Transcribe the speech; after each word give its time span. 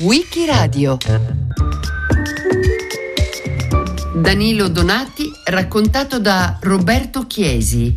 Wikiradio 0.00 0.98
Danilo 4.14 4.68
Donati 4.68 5.32
raccontato 5.44 6.18
da 6.18 6.58
Roberto 6.60 7.26
Chiesi 7.26 7.94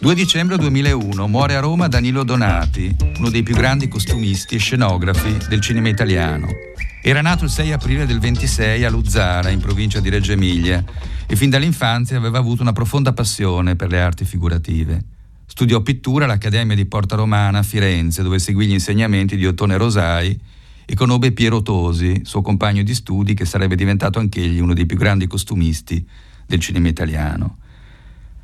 2 0.00 0.14
dicembre 0.14 0.58
2001 0.58 1.26
muore 1.28 1.56
a 1.56 1.60
Roma 1.60 1.88
Danilo 1.88 2.24
Donati, 2.24 2.94
uno 3.16 3.30
dei 3.30 3.42
più 3.42 3.54
grandi 3.54 3.88
costumisti 3.88 4.56
e 4.56 4.58
scenografi 4.58 5.38
del 5.48 5.62
cinema 5.62 5.88
italiano. 5.88 6.73
Era 7.06 7.20
nato 7.20 7.44
il 7.44 7.50
6 7.50 7.70
aprile 7.70 8.06
del 8.06 8.18
26 8.18 8.82
a 8.82 8.88
Luzzara, 8.88 9.50
in 9.50 9.60
provincia 9.60 10.00
di 10.00 10.08
Reggio 10.08 10.32
Emilia, 10.32 10.82
e 11.26 11.36
fin 11.36 11.50
dall'infanzia 11.50 12.16
aveva 12.16 12.38
avuto 12.38 12.62
una 12.62 12.72
profonda 12.72 13.12
passione 13.12 13.76
per 13.76 13.90
le 13.90 14.00
arti 14.00 14.24
figurative. 14.24 15.04
Studiò 15.44 15.82
pittura 15.82 16.24
all'Accademia 16.24 16.74
di 16.74 16.86
Porta 16.86 17.14
Romana 17.14 17.58
a 17.58 17.62
Firenze, 17.62 18.22
dove 18.22 18.38
seguì 18.38 18.68
gli 18.68 18.72
insegnamenti 18.72 19.36
di 19.36 19.46
Ottone 19.46 19.76
Rosai 19.76 20.40
e 20.86 20.94
conobbe 20.94 21.32
Piero 21.32 21.60
Tosi, 21.60 22.22
suo 22.24 22.40
compagno 22.40 22.82
di 22.82 22.94
studi, 22.94 23.34
che 23.34 23.44
sarebbe 23.44 23.76
diventato 23.76 24.18
anch'egli 24.18 24.58
uno 24.58 24.72
dei 24.72 24.86
più 24.86 24.96
grandi 24.96 25.26
costumisti 25.26 26.02
del 26.46 26.60
cinema 26.60 26.88
italiano. 26.88 27.58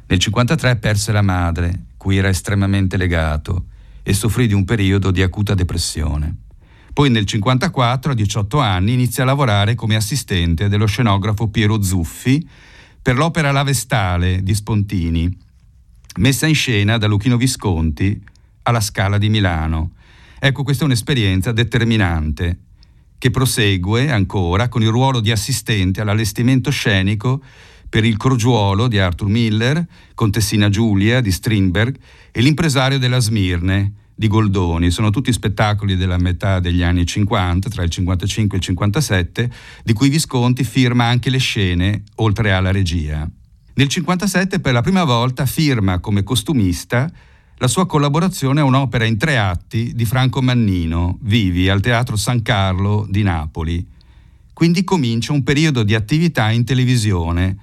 Nel 0.07 0.19
1953 0.19 0.77
perse 0.77 1.13
la 1.13 1.23
madre, 1.23 1.85
cui 1.97 2.19
era 2.19 2.29
estremamente 2.29 2.99
legato, 2.99 3.65
e 4.03 4.13
soffrì 4.13 4.47
di 4.47 4.53
un 4.53 4.67
periodo 4.67 5.11
di 5.11 5.23
acuta 5.23 5.55
depressione. 5.55 6.49
Poi 7.01 7.09
nel 7.09 7.25
1954, 7.25 8.13
a 8.13 8.15
18 8.15 8.59
anni, 8.59 8.93
inizia 8.93 9.23
a 9.23 9.27
lavorare 9.27 9.75
come 9.75 9.97
assistente 9.97 10.69
dello 10.69 10.85
scenografo 10.85 11.49
Piero 11.49 11.81
Zuffi 11.81 12.47
per 13.01 13.17
l'opera 13.17 13.53
La 13.53 13.63
Vestale 13.63 14.43
di 14.43 14.55
Spontini, 14.55 15.35
messa 16.17 16.47
in 16.47 16.55
scena 16.55 16.99
da 16.99 17.07
Luchino 17.07 17.39
Visconti 17.39 18.23
alla 18.65 18.83
Scala 18.83 19.17
di 19.17 19.31
Milano. 19.31 19.93
Ecco, 20.39 20.63
questa 20.63 20.83
è 20.83 20.87
un'esperienza 20.87 21.53
determinante 21.53 22.59
che 23.17 23.31
prosegue 23.31 24.11
ancora 24.11 24.69
con 24.69 24.83
il 24.83 24.91
ruolo 24.91 25.21
di 25.21 25.31
assistente 25.31 26.03
all'allestimento 26.03 26.71
scenico 26.71 27.43
per 27.89 28.05
il 28.05 28.19
Crogiuolo 28.19 28.89
di 28.89 28.99
Arthur 28.99 29.29
Miller, 29.29 29.87
Contessina 30.13 30.69
Giulia 30.69 31.23
di 31.23 31.33
Strindberg 31.33 31.97
e 32.31 32.43
L'impresario 32.43 32.99
della 32.99 33.21
Smirne 33.21 33.95
di 34.21 34.29
Goldoni. 34.29 34.91
Sono 34.91 35.09
tutti 35.09 35.33
spettacoli 35.33 35.97
della 35.97 36.19
metà 36.19 36.61
degli 36.61 36.83
anni 36.83 37.07
50, 37.07 37.71
tra 37.71 37.83
il 37.83 37.89
55 37.89 38.55
e 38.55 38.61
il 38.61 38.65
57, 38.67 39.51
di 39.83 39.95
cui 39.95 40.11
Visconti 40.11 40.63
firma 40.63 41.07
anche 41.07 41.31
le 41.31 41.39
scene, 41.39 42.03
oltre 42.17 42.53
alla 42.53 42.71
regia. 42.71 43.27
Nel 43.73 43.89
57 43.89 44.61
per 44.61 44.75
la 44.75 44.83
prima 44.83 45.05
volta 45.05 45.47
firma 45.47 46.01
come 46.01 46.23
costumista 46.23 47.11
la 47.57 47.67
sua 47.67 47.87
collaborazione 47.87 48.61
a 48.61 48.65
un'opera 48.65 49.07
in 49.07 49.17
tre 49.17 49.39
atti 49.39 49.95
di 49.95 50.05
Franco 50.05 50.43
Mannino, 50.43 51.17
Vivi, 51.23 51.71
al 51.71 51.81
Teatro 51.81 52.17
San 52.17 52.43
Carlo 52.43 53.07
di 53.09 53.23
Napoli. 53.23 53.87
Quindi 54.53 54.85
comincia 54.85 55.33
un 55.33 55.43
periodo 55.43 55.83
di 55.83 55.95
attività 55.95 56.51
in 56.51 56.65
televisione, 56.65 57.57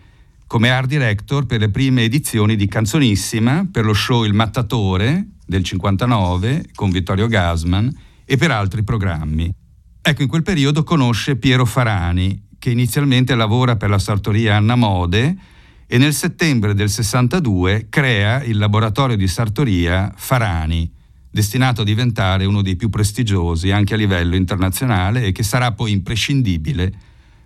come 0.48 0.70
art 0.70 0.88
director 0.88 1.46
per 1.46 1.60
le 1.60 1.70
prime 1.70 2.04
edizioni 2.04 2.56
di 2.56 2.68
Canzonissima, 2.68 3.68
per 3.70 3.84
lo 3.84 3.94
show 3.94 4.24
Il 4.24 4.34
Mattatore 4.34 5.28
del 5.46 5.62
59 5.62 6.70
con 6.74 6.90
Vittorio 6.90 7.28
Gasman 7.28 7.94
e 8.24 8.38
per 8.38 8.52
altri 8.52 8.82
programmi. 8.84 9.54
Ecco, 10.02 10.22
in 10.22 10.28
quel 10.30 10.44
periodo 10.44 10.84
conosce 10.84 11.36
Piero 11.36 11.66
Farani, 11.66 12.48
che 12.58 12.70
inizialmente 12.70 13.36
lavora 13.36 13.76
per 13.76 13.90
la 13.90 14.00
sartoria 14.00 14.56
Anna 14.56 14.76
Mode 14.76 15.38
e 15.86 15.98
nel 15.98 16.14
settembre 16.14 16.74
del 16.74 16.90
62 16.90 17.88
crea 17.90 18.42
il 18.44 18.58
laboratorio 18.58 19.18
di 19.18 19.28
sartoria 19.28 20.14
Farani, 20.16 20.90
destinato 21.30 21.82
a 21.82 21.86
diventare 21.86 22.46
uno 22.46 22.62
dei 22.62 22.78
più 22.78 22.88
prestigiosi 22.88 23.72
anche 23.72 23.96
a 23.96 23.98
livello 23.98 24.38
internazionale 24.38 25.26
e 25.26 25.34
che 25.34 25.44
sarà 25.44 25.74
poi 25.74 25.92
imprescindibile 25.92 26.94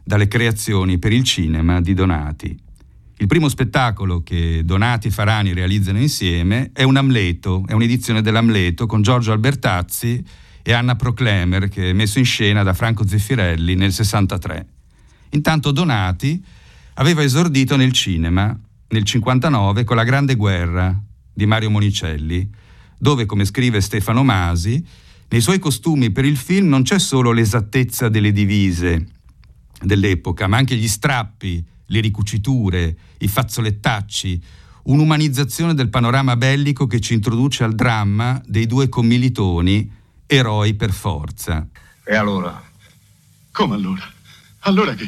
dalle 0.03 0.27
creazioni 0.27 0.99
per 0.99 1.11
il 1.13 1.23
cinema 1.23 1.81
di 1.81 1.95
Donati. 1.95 2.69
Il 3.21 3.27
primo 3.27 3.49
spettacolo 3.49 4.23
che 4.23 4.63
Donati 4.65 5.09
e 5.09 5.11
Farani 5.11 5.53
realizzano 5.53 5.99
insieme 5.99 6.71
è 6.73 6.81
un 6.81 6.97
Amleto, 6.97 7.63
è 7.67 7.73
un'edizione 7.73 8.23
dell'Amleto 8.23 8.87
con 8.87 9.03
Giorgio 9.03 9.31
Albertazzi 9.31 10.25
e 10.63 10.73
Anna 10.73 10.95
Proclemer 10.95 11.69
che 11.69 11.91
è 11.91 11.93
messo 11.93 12.17
in 12.17 12.25
scena 12.25 12.63
da 12.63 12.73
Franco 12.73 13.07
Zeffirelli 13.07 13.75
nel 13.75 13.93
63. 13.93 14.65
Intanto 15.33 15.69
Donati 15.69 16.43
aveva 16.95 17.21
esordito 17.21 17.75
nel 17.75 17.91
cinema 17.91 18.59
nel 18.87 19.03
59 19.03 19.83
con 19.83 19.97
La 19.97 20.03
Grande 20.03 20.33
Guerra 20.33 20.99
di 21.31 21.45
Mario 21.45 21.69
Monicelli, 21.69 22.49
dove, 22.97 23.27
come 23.27 23.45
scrive 23.45 23.81
Stefano 23.81 24.23
Masi, 24.23 24.83
nei 25.27 25.41
suoi 25.41 25.59
costumi 25.59 26.09
per 26.09 26.25
il 26.25 26.37
film 26.37 26.69
non 26.69 26.81
c'è 26.81 26.97
solo 26.97 27.31
l'esattezza 27.31 28.09
delle 28.09 28.31
divise 28.31 29.09
dell'epoca, 29.79 30.47
ma 30.47 30.57
anche 30.57 30.75
gli 30.75 30.87
strappi 30.87 31.63
le 31.91 31.99
ricuciture, 31.99 32.95
i 33.19 33.27
fazzolettacci, 33.27 34.41
un'umanizzazione 34.83 35.73
del 35.73 35.89
panorama 35.89 36.35
bellico 36.37 36.87
che 36.87 36.99
ci 36.99 37.13
introduce 37.13 37.63
al 37.63 37.75
dramma 37.75 38.41
dei 38.45 38.65
due 38.65 38.89
commilitoni, 38.89 39.91
eroi 40.25 40.73
per 40.73 40.91
forza. 40.91 41.67
E 42.03 42.15
allora? 42.15 42.61
Come 43.51 43.75
allora? 43.75 44.09
Allora 44.61 44.93
che? 44.95 45.07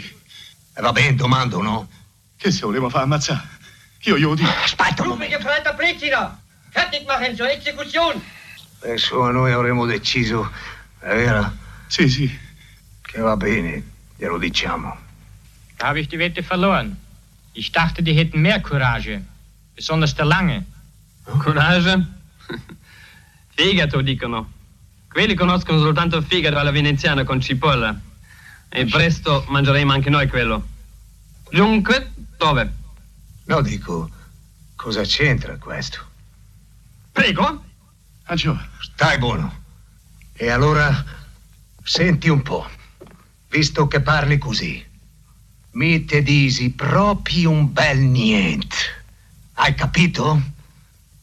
Va 0.80 0.92
bene, 0.92 1.16
domando, 1.16 1.62
no? 1.62 1.88
Che 2.36 2.52
se 2.52 2.66
volevo 2.66 2.90
fare 2.90 3.06
ammazzare? 3.06 3.48
Io 4.02 4.18
glielo 4.18 4.36
dico. 4.36 4.50
Aspetta 4.50 5.04
un 5.04 5.10
Rufe 5.10 5.30
Gefreiter 5.30 5.76
Pristina! 5.76 6.38
Fertig 6.70 7.06
machen 7.06 7.36
zur 7.36 7.48
Exekution! 7.48 8.22
Adesso 8.82 9.32
noi 9.32 9.54
avremo 9.54 9.86
deciso, 9.86 10.52
è 11.00 11.16
vero? 11.16 11.56
Sì, 11.88 12.10
sì. 12.10 12.30
Che 13.02 13.22
va 13.22 13.38
bene, 13.38 13.82
glielo 14.18 14.38
diciamo. 14.38 15.03
Da 15.84 15.90
habe 15.90 16.00
ich 16.00 16.08
die 16.08 16.18
Wette 16.18 16.44
verloren. 16.44 16.96
Ich 17.52 17.74
dachte, 17.74 18.02
die 18.04 18.14
hätten 18.14 18.42
mehr 18.42 18.62
Courage. 18.62 19.22
Besonders 19.76 20.16
der 20.16 20.24
Lange. 20.24 20.66
Courage? 21.26 22.08
Fegato, 23.58 24.02
dicono. 24.02 24.50
Quelli 25.12 25.34
conoscono 25.36 25.80
soltanto 25.80 26.16
il 26.16 26.24
fegato 26.24 26.58
alla 26.58 26.72
veneziana 26.72 27.26
con 27.26 27.42
cipolla. 27.42 28.00
E 28.70 28.86
presto 28.86 29.44
mangeremo 29.50 29.92
anche 29.92 30.10
noi 30.10 30.30
quello. 30.30 30.66
Dunque, 31.52 32.14
dove? 32.38 32.74
No, 33.48 33.60
dico, 33.60 34.10
cosa 34.78 35.02
c'entra 35.02 35.58
questo? 35.58 36.00
Prego? 37.12 37.62
Ah, 38.24 38.36
già. 38.36 38.70
Stai 38.80 39.18
buono. 39.18 39.64
E 40.32 40.50
allora, 40.50 41.04
senti 41.84 42.30
un 42.30 42.42
po', 42.42 42.70
visto 43.50 43.86
che 43.90 44.00
parli 44.00 44.38
così, 44.38 44.92
mi 45.74 46.06
te 46.06 46.22
disi 46.22 46.70
proprio 46.72 47.50
un 47.50 47.72
bel 47.74 47.98
niente. 47.98 48.76
Hai 49.54 49.74
capito? 49.74 50.42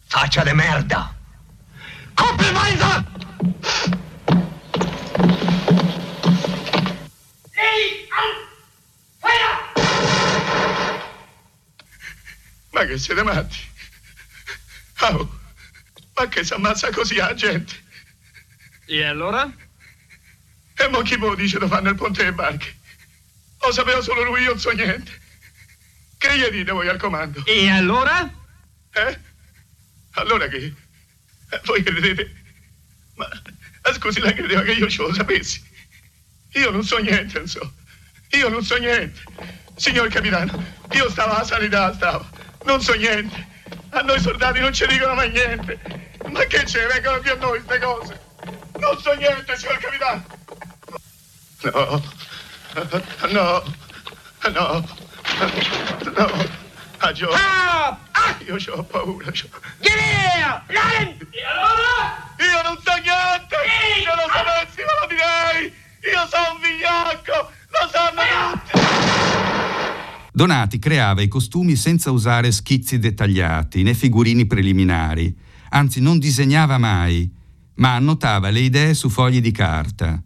Faccia 0.07 0.43
de 0.43 0.53
merda. 0.55 1.15
Compromise! 2.15 3.09
Ma 12.73 12.87
che 12.87 12.99
siete 12.99 13.23
matti? 13.23 13.59
Oh, 15.01 15.39
ma 16.15 16.29
che 16.29 16.45
si 16.45 16.55
ammazza 16.55 16.91
così 16.91 17.17
la 17.17 17.35
gente? 17.35 17.75
E 18.87 19.05
allora? 19.05 19.51
E 20.75 20.89
mo 20.89 21.03
chi 21.03 21.17
me 21.17 21.27
lo 21.27 21.35
dice 21.35 21.59
da 21.59 21.69
fare 21.69 21.83
nel 21.83 21.95
ponte 21.95 22.23
delle 22.23 22.33
barche? 22.33 22.80
Lo 23.63 23.73
sapeva 23.73 24.01
solo 24.01 24.23
lui, 24.25 24.43
io 24.43 24.51
non 24.51 24.59
so 24.59 24.71
niente. 24.71 25.21
Che 26.19 26.39
gli 26.39 26.47
dite 26.49 26.73
voi 26.73 26.89
al 26.89 26.99
comando? 26.99 27.43
E 27.47 27.71
allora? 27.71 28.31
Eh? 28.93 29.19
Allora 30.13 30.49
che? 30.49 30.75
Eh, 31.51 31.61
Voi 31.65 31.83
credete? 31.83 32.33
Ma 33.17 33.29
eh, 33.83 33.93
scusi, 33.95 34.21
lei 34.21 34.35
credeva 34.35 34.63
che 34.63 34.73
io 34.73 34.89
ce 34.89 35.03
lo 35.03 35.13
sapessi? 35.15 35.63
Io 36.55 36.71
non 36.71 36.83
so 36.83 36.99
niente, 36.99 37.39
non 37.39 37.49
so. 37.49 37.73
Io 38.31 38.49
non 38.49 38.63
so 38.63 38.77
niente. 38.77 39.23
Signor 39.77 40.09
capitano, 40.09 40.63
io 40.93 41.11
stavo 41.11 41.35
alla 41.35 41.45
sanità, 41.45 41.95
stavo. 41.95 42.29
Non 42.65 42.81
so 42.83 42.95
niente. 42.95 43.49
A 43.91 44.01
noi 44.03 44.21
soldati 44.21 44.61
non 44.61 44.73
ci 44.73 44.87
dicono 44.87 45.15
mai 45.15 45.31
niente. 45.31 45.81
Ma 46.31 46.45
che 46.45 46.67
ce 46.67 46.81
ne 46.81 46.87
vengono 46.87 47.21
più 47.21 47.33
a 47.33 47.37
noi 47.37 47.63
queste 47.63 47.85
cose? 47.85 48.21
Non 48.79 49.01
so 49.01 49.15
niente, 49.15 49.57
signor 49.57 49.79
capitano. 49.79 50.27
No. 51.63 52.03
No. 53.33 53.63
No. 54.53 54.85
No. 56.15 56.29
Ah, 56.99 57.13
Gio. 57.13 57.31
Io 58.47 58.75
ho 58.75 58.83
paura. 58.85 59.31
Gio. 59.33 59.49
Io 62.41 62.63
non 62.63 62.77
so 62.83 62.93
niente! 63.03 63.57
Se 64.03 64.15
lo 64.15 64.27
sapessi 64.33 64.81
me 64.81 64.95
lo 65.01 65.07
direi! 65.09 65.73
Io 66.13 66.27
sono 66.29 66.55
un 66.55 66.61
vigliacco! 66.61 67.51
Lo 67.71 67.89
sanno 67.91 68.23
tutti! 68.53 68.79
Donati 70.33 70.79
creava 70.79 71.21
i 71.23 71.29
costumi 71.29 71.77
senza 71.77 72.11
usare 72.11 72.51
schizzi 72.53 72.99
dettagliati 72.99 73.83
né 73.83 73.95
figurini 73.95 74.47
preliminari, 74.47 75.37
anzi 75.71 76.01
non 76.01 76.19
disegnava 76.19 76.79
mai, 76.79 77.31
ma 77.75 77.95
annotava 77.95 78.49
le 78.51 78.61
idee 78.61 78.95
su 78.95 79.11
fogli 79.11 79.41
di 79.41 79.51
carta. 79.51 80.23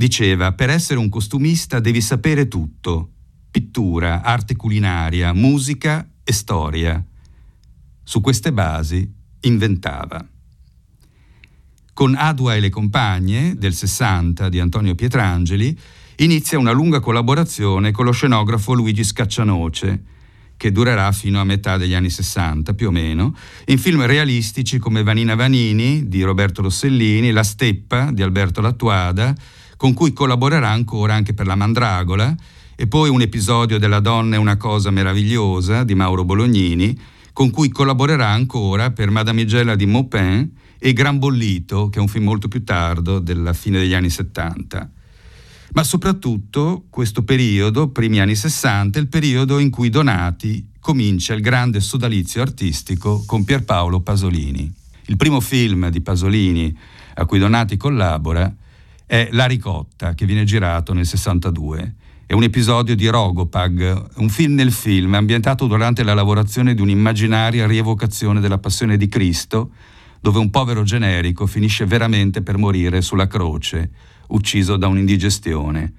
Diceva, 0.00 0.52
per 0.52 0.70
essere 0.70 0.98
un 0.98 1.10
costumista 1.10 1.78
devi 1.78 2.00
sapere 2.00 2.48
tutto, 2.48 3.10
pittura, 3.50 4.22
arte 4.22 4.56
culinaria, 4.56 5.34
musica 5.34 6.08
e 6.24 6.32
storia. 6.32 7.04
Su 8.02 8.22
queste 8.22 8.50
basi 8.50 9.06
inventava. 9.40 10.26
Con 11.92 12.14
Adua 12.14 12.54
e 12.54 12.60
le 12.60 12.70
compagne 12.70 13.56
del 13.58 13.74
60 13.74 14.48
di 14.48 14.58
Antonio 14.58 14.94
Pietrangeli 14.94 15.78
inizia 16.16 16.58
una 16.58 16.72
lunga 16.72 17.00
collaborazione 17.00 17.90
con 17.90 18.06
lo 18.06 18.12
scenografo 18.12 18.72
Luigi 18.72 19.04
Scaccianoce, 19.04 20.04
che 20.56 20.72
durerà 20.72 21.12
fino 21.12 21.40
a 21.40 21.44
metà 21.44 21.76
degli 21.76 21.92
anni 21.92 22.08
60 22.08 22.72
più 22.72 22.88
o 22.88 22.90
meno, 22.90 23.36
in 23.66 23.76
film 23.76 24.06
realistici 24.06 24.78
come 24.78 25.02
Vanina 25.02 25.34
Vanini 25.34 26.08
di 26.08 26.22
Roberto 26.22 26.62
Rossellini, 26.62 27.32
La 27.32 27.42
Steppa 27.42 28.10
di 28.10 28.22
Alberto 28.22 28.62
Lattuada, 28.62 29.36
con 29.80 29.94
cui 29.94 30.12
collaborerà 30.12 30.68
ancora 30.68 31.14
anche 31.14 31.32
per 31.32 31.46
La 31.46 31.54
Mandragola, 31.54 32.36
e 32.76 32.86
poi 32.86 33.08
un 33.08 33.22
episodio 33.22 33.78
della 33.78 34.00
Donna 34.00 34.36
è 34.36 34.38
una 34.38 34.58
cosa 34.58 34.90
meravigliosa 34.90 35.84
di 35.84 35.94
Mauro 35.94 36.22
Bolognini, 36.22 36.94
con 37.32 37.48
cui 37.48 37.70
collaborerà 37.70 38.28
ancora 38.28 38.90
per 38.90 39.08
Madamigella 39.08 39.76
di 39.76 39.86
Maupin 39.86 40.52
e 40.78 40.92
Gran 40.92 41.18
Bollito, 41.18 41.88
che 41.88 41.98
è 41.98 42.02
un 42.02 42.08
film 42.08 42.24
molto 42.24 42.46
più 42.46 42.62
tardo, 42.62 43.20
della 43.20 43.54
fine 43.54 43.78
degli 43.78 43.94
anni 43.94 44.10
70 44.10 44.90
ma 45.72 45.84
soprattutto 45.84 46.86
questo 46.90 47.22
periodo, 47.22 47.90
primi 47.90 48.20
anni 48.20 48.34
60, 48.34 48.98
è 48.98 49.00
il 49.00 49.08
periodo 49.08 49.60
in 49.60 49.70
cui 49.70 49.88
Donati 49.88 50.72
comincia 50.80 51.32
il 51.32 51.40
grande 51.40 51.78
sodalizio 51.78 52.42
artistico 52.42 53.22
con 53.24 53.44
Pierpaolo 53.44 54.00
Pasolini. 54.00 54.70
Il 55.06 55.16
primo 55.16 55.38
film 55.38 55.88
di 55.88 56.00
Pasolini 56.00 56.76
a 57.14 57.24
cui 57.24 57.38
Donati 57.38 57.76
collabora 57.76 58.52
è 59.10 59.26
La 59.32 59.46
ricotta, 59.46 60.14
che 60.14 60.24
viene 60.24 60.44
girato 60.44 60.92
nel 60.92 61.04
62. 61.04 61.94
È 62.26 62.32
un 62.32 62.44
episodio 62.44 62.94
di 62.94 63.08
Rogopag, 63.08 64.10
un 64.18 64.28
film 64.28 64.54
nel 64.54 64.70
film 64.70 65.14
ambientato 65.14 65.66
durante 65.66 66.04
la 66.04 66.14
lavorazione 66.14 66.74
di 66.74 66.80
un'immaginaria 66.80 67.66
rievocazione 67.66 68.38
della 68.38 68.58
passione 68.58 68.96
di 68.96 69.08
Cristo, 69.08 69.72
dove 70.20 70.38
un 70.38 70.50
povero 70.50 70.84
generico 70.84 71.46
finisce 71.46 71.86
veramente 71.86 72.42
per 72.42 72.56
morire 72.56 73.02
sulla 73.02 73.26
croce, 73.26 73.90
ucciso 74.28 74.76
da 74.76 74.86
un'indigestione. 74.86 75.92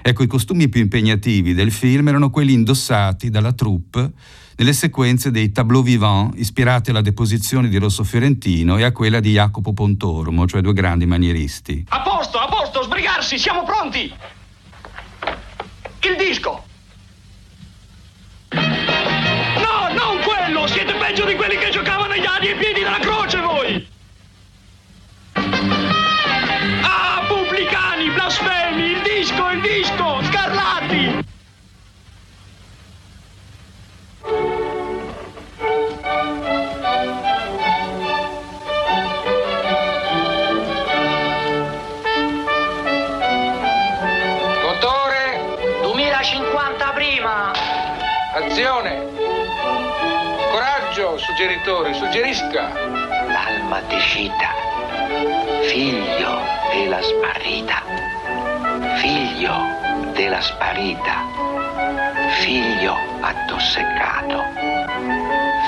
Ecco, 0.00 0.22
i 0.22 0.26
costumi 0.26 0.70
più 0.70 0.80
impegnativi 0.80 1.52
del 1.52 1.70
film 1.70 2.08
erano 2.08 2.30
quelli 2.30 2.54
indossati 2.54 3.28
dalla 3.28 3.52
troupe 3.52 4.10
nelle 4.56 4.72
sequenze 4.72 5.30
dei 5.30 5.50
tableau 5.50 5.82
vivant 5.82 6.38
ispirati 6.38 6.90
alla 6.90 7.00
deposizione 7.00 7.68
di 7.68 7.76
Rosso 7.78 8.04
Fiorentino 8.04 8.76
e 8.76 8.84
a 8.84 8.92
quella 8.92 9.20
di 9.20 9.32
Jacopo 9.32 9.72
Pontormo, 9.72 10.46
cioè 10.46 10.60
due 10.60 10.72
grandi 10.72 11.06
manieristi. 11.06 11.84
A 11.88 12.02
posto, 12.02 12.38
a 12.38 12.46
posto, 12.46 12.53
sbrigarsi, 12.82 13.38
siamo 13.38 13.64
pronti! 13.64 14.14
Il 16.00 16.16
disco! 16.16 16.53
Coraggio, 50.50 51.16
suggeritori, 51.18 51.94
suggerisca! 51.94 52.72
L'alma 53.26 53.80
ti 53.88 53.98
cita, 54.00 54.54
figlio 55.62 56.40
della 56.72 57.00
smarrita, 57.00 57.82
figlio 58.96 59.54
della 60.12 60.40
sparita, 60.40 61.24
figlio 62.40 62.96
attossecato, 63.20 64.44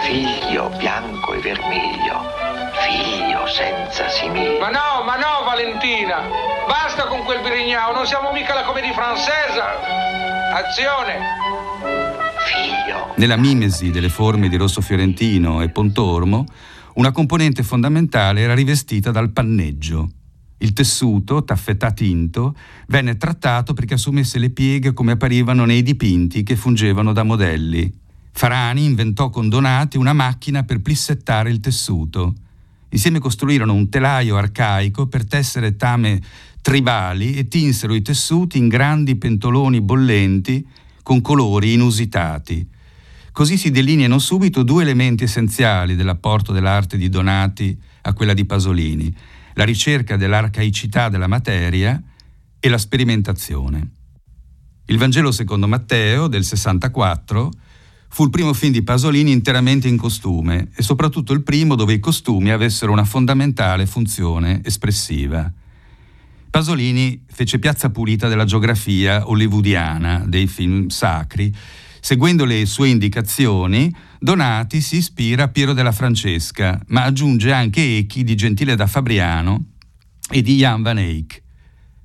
figlio 0.03 0.69
bianco 0.71 1.35
e 1.35 1.39
vermiglio, 1.39 2.21
figlio 2.73 3.47
senza 3.49 4.09
simile. 4.09 4.59
Ma 4.59 4.71
no, 4.71 5.03
ma 5.05 5.17
no, 5.17 5.45
Valentina! 5.45 6.23
Basta 6.67 7.07
con 7.07 7.23
quel 7.25 7.41
birignao, 7.41 7.93
non 7.93 8.07
siamo 8.07 8.33
mica 8.33 8.55
la 8.55 8.63
commedia 8.63 8.93
francese! 8.93 9.63
Azione! 10.53 11.56
Figlio. 12.47 13.15
Nella 13.17 13.37
mimesi 13.37 13.91
delle 13.91 14.09
forme 14.09 14.49
di 14.49 14.57
Rosso 14.57 14.81
Fiorentino 14.81 15.63
e 15.63 15.69
Pontormo, 15.69 16.47
una 16.95 17.11
componente 17.11 17.63
fondamentale 17.63 18.41
era 18.41 18.55
rivestita 18.55 19.11
dal 19.11 19.31
panneggio. 19.31 20.09
Il 20.59 20.73
tessuto, 20.73 21.45
taffetà 21.45 21.91
tinto, 21.91 22.55
venne 22.87 23.17
trattato 23.17 23.75
perché 23.75 23.95
assumesse 23.95 24.39
le 24.39 24.51
pieghe 24.51 24.93
come 24.93 25.13
apparivano 25.13 25.65
nei 25.65 25.83
dipinti 25.83 26.43
che 26.43 26.57
fungevano 26.57 27.13
da 27.13 27.25
modelli. 27.25 27.93
Farani 28.33 28.85
inventò 28.85 29.29
con 29.29 29.49
Donati 29.49 29.97
una 29.97 30.13
macchina 30.13 30.63
per 30.63 30.81
plissettare 30.81 31.51
il 31.51 31.61
tessuto. 31.61 32.35
Insieme 32.91 33.19
costruirono 33.19 33.75
un 33.75 33.89
telaio 33.89 34.37
arcaico 34.37 35.07
per 35.07 35.27
tessere 35.27 35.77
tame 35.77 36.21
tribali 36.63 37.35
e 37.35 37.49
tinsero 37.49 37.95
i 37.95 38.03
tessuti 38.03 38.59
in 38.59 38.69
grandi 38.69 39.17
pentoloni 39.17 39.81
bollenti 39.81 40.67
con 41.07 41.21
colori 41.21 41.75
inusitati. 41.75 42.69
Così 43.31 43.57
si 43.57 43.71
delineano 43.71 44.19
subito 44.19 44.65
due 44.65 44.83
elementi 44.83 45.23
essenziali 45.23 45.95
dell'apporto 45.95 46.51
dell'arte 46.51 46.97
di 46.97 47.09
Donati 47.09 47.79
a 48.03 48.13
quella 48.13 48.35
di 48.35 48.45
Pasolini, 48.45 49.15
la 49.55 49.63
ricerca 49.63 50.17
dell'arcaicità 50.17 51.09
della 51.09 51.29
materia 51.29 52.03
e 52.59 52.69
la 52.69 52.77
sperimentazione. 52.77 53.91
Il 54.87 54.99
Vangelo 54.99 55.31
secondo 55.31 55.69
Matteo 55.69 56.27
del 56.27 56.43
64 56.43 57.53
fu 58.09 58.25
il 58.25 58.31
primo 58.31 58.53
film 58.53 58.73
di 58.73 58.83
Pasolini 58.83 59.31
interamente 59.31 59.87
in 59.87 59.97
costume 59.97 60.71
e 60.75 60.83
soprattutto 60.83 61.33
il 61.33 61.45
primo 61.45 61.77
dove 61.77 61.93
i 61.93 62.01
costumi 62.01 62.51
avessero 62.51 62.91
una 62.91 63.05
fondamentale 63.05 63.87
funzione 63.87 64.61
espressiva. 64.65 65.49
Pasolini 66.57 67.23
fece 67.27 67.59
piazza 67.59 67.91
pulita 67.91 68.29
della 68.29 68.47
geografia 68.47 69.29
hollywoodiana, 69.29 70.25
dei 70.27 70.47
film 70.47 70.89
sacri, 70.89 71.55
Seguendo 72.01 72.47
le 72.47 72.65
sue 72.65 72.89
indicazioni, 72.89 73.95
Donati 74.19 74.81
si 74.81 74.97
ispira 74.97 75.43
a 75.43 75.49
Piero 75.49 75.75
della 75.75 75.93
Francesca, 75.93 76.81
ma 76.87 77.03
aggiunge 77.03 77.53
anche 77.53 77.99
echi 77.99 78.25
di 78.25 78.35
Gentile 78.37 78.75
da 78.75 78.87
Fabriano 78.87 79.73
e 80.31 80.41
di 80.41 80.57
Jan 80.57 80.81
van 80.81 80.97
Eyck. 80.97 81.43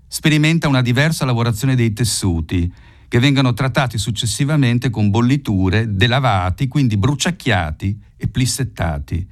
Sperimenta 0.06 0.68
una 0.68 0.82
diversa 0.82 1.24
lavorazione 1.24 1.76
dei 1.76 1.94
tessuti, 1.94 2.70
che 3.08 3.20
vengono 3.20 3.54
trattati 3.54 3.98
successivamente 3.98 4.90
con 4.90 5.12
bolliture, 5.12 5.96
delavati, 5.96 6.68
quindi 6.68 6.98
bruciacchiati 6.98 8.02
e 8.18 8.28
plissettati. 8.28 9.26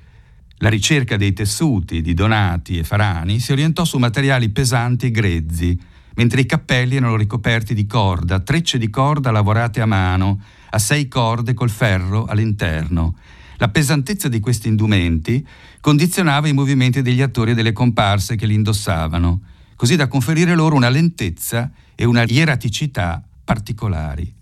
La 0.62 0.70
ricerca 0.70 1.16
dei 1.16 1.32
tessuti 1.32 2.02
di 2.02 2.14
Donati 2.14 2.78
e 2.78 2.84
Farani 2.84 3.40
si 3.40 3.54
orientò 3.54 3.86
su 3.86 3.98
materiali 3.98 4.50
pesanti 4.50 5.06
e 5.06 5.12
grezzi, 5.12 5.80
mentre 6.16 6.42
i 6.42 6.46
cappelli 6.46 6.98
erano 6.98 7.16
ricoperti 7.16 7.74
di 7.74 7.86
corda, 7.86 8.42
trecce 8.42 8.78
di 8.78 8.90
corda 8.90 9.32
lavorate 9.32 9.80
a 9.80 9.86
mano, 9.86 10.42
a 10.72 10.78
sei 10.78 11.08
corde 11.08 11.54
col 11.54 11.70
ferro 11.70 12.26
all'interno. 12.26 13.16
La 13.56 13.70
pesantezza 13.70 14.28
di 14.28 14.42
questi 14.42 14.68
indumenti 14.68 15.46
condizionava 15.80 16.50
i 16.50 16.54
movimenti 16.54 17.02
degli 17.02 17.22
attori 17.22 17.52
e 17.52 17.54
delle 17.54 17.72
comparse 17.72 18.36
che 18.36 18.46
li 18.46 18.54
indossavano, 18.54 19.42
così 19.78 19.96
da 19.96 20.10
conferire 20.10 20.56
loro 20.56 20.76
una 20.76 20.90
lentezza 20.90 21.72
e 21.96 22.04
una 22.04 22.26
ieraticità 22.28 23.24
particolari. 23.46 24.34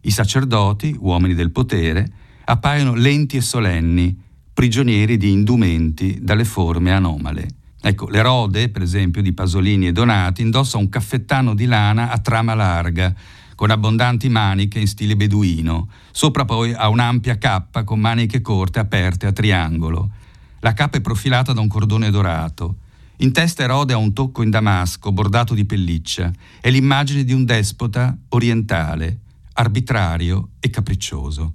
I 0.00 0.10
sacerdoti, 0.10 0.96
uomini 0.98 1.34
del 1.34 1.52
potere, 1.52 2.10
appaiono 2.44 2.94
lenti 2.94 3.36
e 3.36 3.42
solenni, 3.42 4.26
prigionieri 4.58 5.16
di 5.18 5.30
indumenti 5.30 6.18
dalle 6.20 6.44
forme 6.44 6.90
anomale. 6.92 7.46
Ecco, 7.80 8.08
l'erode, 8.08 8.70
per 8.70 8.82
esempio, 8.82 9.22
di 9.22 9.32
Pasolini 9.32 9.86
e 9.86 9.92
Donati, 9.92 10.42
indossa 10.42 10.78
un 10.78 10.88
caffettano 10.88 11.54
di 11.54 11.66
lana 11.66 12.10
a 12.10 12.18
trama 12.18 12.54
larga, 12.54 13.14
con 13.54 13.70
abbondanti 13.70 14.28
maniche 14.28 14.80
in 14.80 14.88
stile 14.88 15.14
beduino. 15.14 15.88
Sopra 16.10 16.44
poi 16.44 16.74
ha 16.74 16.88
un'ampia 16.88 17.38
cappa 17.38 17.84
con 17.84 18.00
maniche 18.00 18.40
corte 18.40 18.80
aperte 18.80 19.26
a 19.26 19.32
triangolo. 19.32 20.10
La 20.58 20.72
cappa 20.72 20.96
è 20.96 21.02
profilata 21.02 21.52
da 21.52 21.60
un 21.60 21.68
cordone 21.68 22.10
dorato. 22.10 22.78
In 23.18 23.30
testa 23.30 23.62
Erode 23.62 23.92
ha 23.92 23.96
un 23.96 24.12
tocco 24.12 24.42
in 24.42 24.50
damasco 24.50 25.12
bordato 25.12 25.54
di 25.54 25.66
pelliccia. 25.66 26.32
È 26.60 26.68
l'immagine 26.68 27.22
di 27.22 27.32
un 27.32 27.44
despota 27.44 28.12
orientale, 28.30 29.18
arbitrario 29.52 30.48
e 30.58 30.68
capriccioso. 30.68 31.52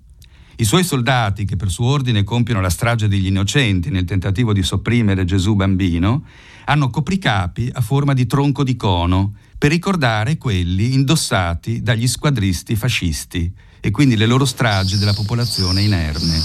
I 0.57 0.65
suoi 0.65 0.83
soldati, 0.83 1.45
che 1.45 1.55
per 1.55 1.69
suo 1.69 1.87
ordine 1.87 2.23
compiono 2.23 2.61
la 2.61 2.69
strage 2.69 3.07
degli 3.07 3.25
innocenti 3.25 3.89
nel 3.89 4.05
tentativo 4.05 4.53
di 4.53 4.61
sopprimere 4.61 5.25
Gesù 5.25 5.55
bambino, 5.55 6.25
hanno 6.65 6.89
copricapi 6.89 7.71
a 7.73 7.81
forma 7.81 8.13
di 8.13 8.25
tronco 8.25 8.63
di 8.63 8.75
cono 8.75 9.33
per 9.57 9.71
ricordare 9.71 10.37
quelli 10.37 10.93
indossati 10.93 11.81
dagli 11.81 12.07
squadristi 12.07 12.75
fascisti 12.75 13.51
e 13.79 13.91
quindi 13.91 14.15
le 14.15 14.25
loro 14.25 14.45
stragi 14.45 14.97
della 14.97 15.13
popolazione 15.13 15.81
inerme. 15.81 16.41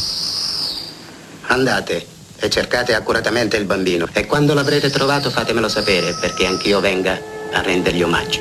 Andate 1.49 2.07
e 2.41 2.49
cercate 2.51 2.95
accuratamente 2.95 3.57
il 3.57 3.65
bambino 3.65 4.09
e 4.13 4.27
quando 4.27 4.55
l'avrete 4.55 4.91
trovato 4.91 5.31
fatemelo 5.31 5.69
sapere 5.69 6.15
perché 6.21 6.47
anch'io 6.47 6.81
venga 6.81 7.19
a 7.53 7.61
rendergli 7.61 8.03
omaggio. 8.03 8.41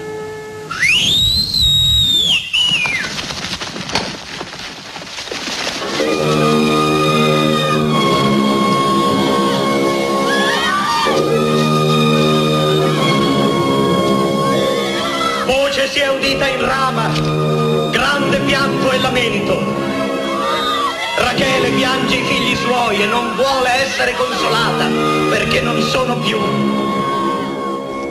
Figli 22.48 22.56
suoi 22.56 23.02
e 23.02 23.08
non 23.08 23.36
vuole 23.36 23.70
essere 23.86 24.14
consolata 24.16 24.88
perché 25.30 25.62
non 25.62 25.82
sono 25.82 26.18
più. 26.20 26.38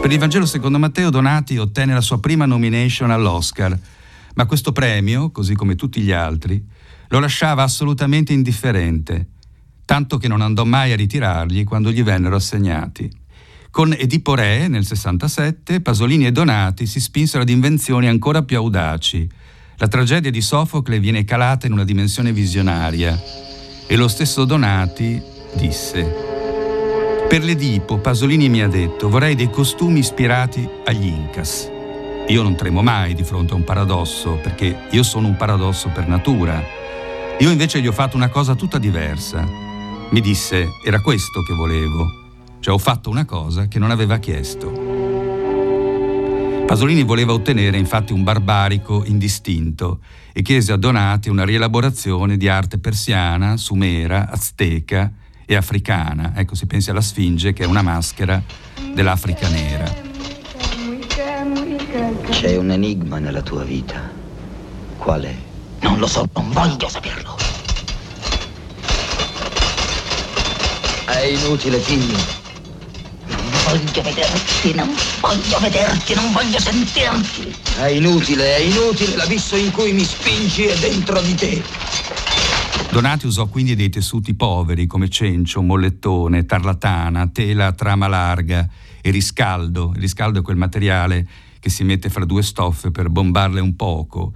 Per 0.01 0.13
il 0.13 0.19
Vangelo 0.19 0.45
secondo 0.45 0.79
Matteo 0.79 1.09
Donati 1.09 1.57
ottenne 1.57 1.95
la 1.95 2.03
sua 2.03 2.21
prima 2.21 2.45
nomination 2.45 3.11
all'Oscar, 3.11 3.77
ma 4.35 4.47
questo 4.47 4.73
premio, 4.73 5.31
così 5.31 5.55
come 5.55 5.75
tutti 5.75 6.01
gli 6.03 6.13
altri, 6.13 6.63
lo 7.09 7.19
lasciava 7.19 7.63
assolutamente 7.63 8.35
indifferente, 8.35 9.29
tanto 9.87 10.19
che 10.19 10.29
non 10.29 10.43
andò 10.43 10.65
mai 10.65 10.93
a 10.93 10.97
ritirargli 10.97 11.65
quando 11.65 11.91
gli 11.91 12.03
vennero 12.03 12.37
assegnati. 12.37 13.11
Con 13.71 13.95
Edipo 13.95 14.35
Re, 14.35 14.69
nel 14.69 14.85
67, 14.85 15.81
Pasolini 15.81 16.27
e 16.27 16.33
Donati 16.33 16.87
si 16.87 17.01
spinsero 17.01 17.43
ad 17.43 17.49
invenzioni 17.49 18.07
ancora 18.07 18.43
più 18.43 18.59
audaci. 18.59 19.29
La 19.77 19.89
tragedia 19.89 20.31
di 20.31 20.41
Sofocle 20.41 21.01
viene 21.01 21.25
calata 21.25 21.67
in 21.67 21.73
una 21.73 21.85
dimensione 21.85 22.33
visionaria 22.33 23.19
e 23.87 23.97
lo 23.97 24.09
stesso 24.09 24.45
Donati 24.45 25.23
disse 25.55 26.35
per 27.29 27.43
l'Edipo 27.43 27.99
Pasolini 27.99 28.49
mi 28.49 28.63
ha 28.63 28.69
detto 28.69 29.09
vorrei 29.09 29.35
dei 29.35 29.51
costumi 29.51 29.99
ispirati 29.99 30.67
agli 30.85 31.07
Incas. 31.07 31.69
Io 32.29 32.43
non 32.43 32.55
tremo 32.55 32.83
mai 32.83 33.15
di 33.15 33.25
fronte 33.25 33.53
a 33.53 33.57
un 33.57 33.65
paradosso 33.65 34.39
perché 34.41 34.87
io 34.91 35.03
sono 35.03 35.27
un 35.27 35.37
paradosso 35.37 35.89
per 35.89 36.07
natura. 36.07 36.63
Io 37.41 37.51
invece 37.51 37.81
gli 37.81 37.89
ho 37.89 37.93
fatto 37.93 38.15
una 38.15 38.29
cosa 38.29 38.55
tutta 38.55 38.79
diversa. 38.79 39.45
Mi 40.11 40.21
disse 40.21 40.69
era 40.85 41.01
questo 41.01 41.43
che 41.43 41.53
volevo. 41.53 42.07
Cioè 42.61 42.73
ho 42.73 42.79
fatto 42.79 43.11
una 43.11 43.25
cosa 43.25 43.67
che 43.67 43.81
non 43.81 43.91
aveva 43.91 44.19
chiesto. 44.19 44.86
Pasolini 46.67 47.05
voleva 47.05 47.33
ottenere 47.33 47.79
infatti 47.79 48.13
un 48.13 48.25
barbarico 48.25 49.05
indistinto 49.07 50.01
e 50.33 50.43
chiese 50.43 50.73
a 50.73 50.77
Donati 50.77 51.29
una 51.29 51.45
rielaborazione 51.45 52.37
di 52.37 52.49
arte 52.49 52.79
persiana, 52.79 53.57
sumera, 53.57 54.29
azteca 54.29 55.11
e 55.47 55.55
africana. 55.55 56.33
Ecco, 56.35 56.57
si 56.57 56.67
pensi 56.67 56.91
alla 56.91 57.01
Sfinge 57.01 57.53
che 57.53 57.63
è 57.63 57.67
una 57.67 57.83
maschera 57.83 58.43
dell'Africa 58.93 59.49
nera. 59.49 59.95
C'è 62.31 62.57
un 62.57 62.71
enigma 62.73 63.19
nella 63.21 63.43
tua 63.43 63.63
vita. 63.63 64.11
Qual 64.99 65.23
è? 65.23 65.35
Non 65.83 65.99
lo 65.99 66.07
so, 66.09 66.29
non 66.35 66.51
voglio 66.51 66.89
saperlo. 66.89 67.37
È 71.07 71.25
inutile, 71.27 71.79
figlio. 71.79 72.46
Non 73.67 73.79
voglio 73.81 74.03
vederti, 74.03 74.75
non 74.75 74.95
voglio 75.21 75.59
vederti, 75.59 76.15
non 76.15 76.33
voglio 76.33 76.61
sentirti. 76.61 77.53
È 77.77 77.87
inutile, 77.87 78.59
è 78.59 78.61
inutile. 78.61 79.17
L'abisso 79.17 79.57
in 79.57 79.73
cui 79.73 79.93
mi 79.93 80.05
spingi 80.05 80.67
è 80.67 80.79
dentro 80.79 81.21
di 81.21 81.35
te. 81.35 81.65
Donati 82.93 83.27
usò 83.27 83.49
quindi 83.49 83.75
dei 83.75 83.89
tessuti 83.89 84.35
poveri 84.35 84.87
come 84.87 85.09
cencio, 85.09 85.63
mollettone, 85.63 86.47
tarlatana, 86.47 87.27
tela 87.27 87.67
a 87.67 87.73
trama 87.73 88.07
larga 88.07 88.69
e 89.01 89.11
riscaldo. 89.11 89.91
Il 89.97 90.01
riscaldo 90.01 90.39
è 90.39 90.43
quel 90.43 90.57
materiale 90.57 91.27
che 91.59 91.69
si 91.69 91.83
mette 91.83 92.09
fra 92.09 92.25
due 92.25 92.45
stoffe 92.45 92.93
per 92.93 93.09
bombarle 93.09 93.61
un 93.61 93.75
poco. 93.75 94.33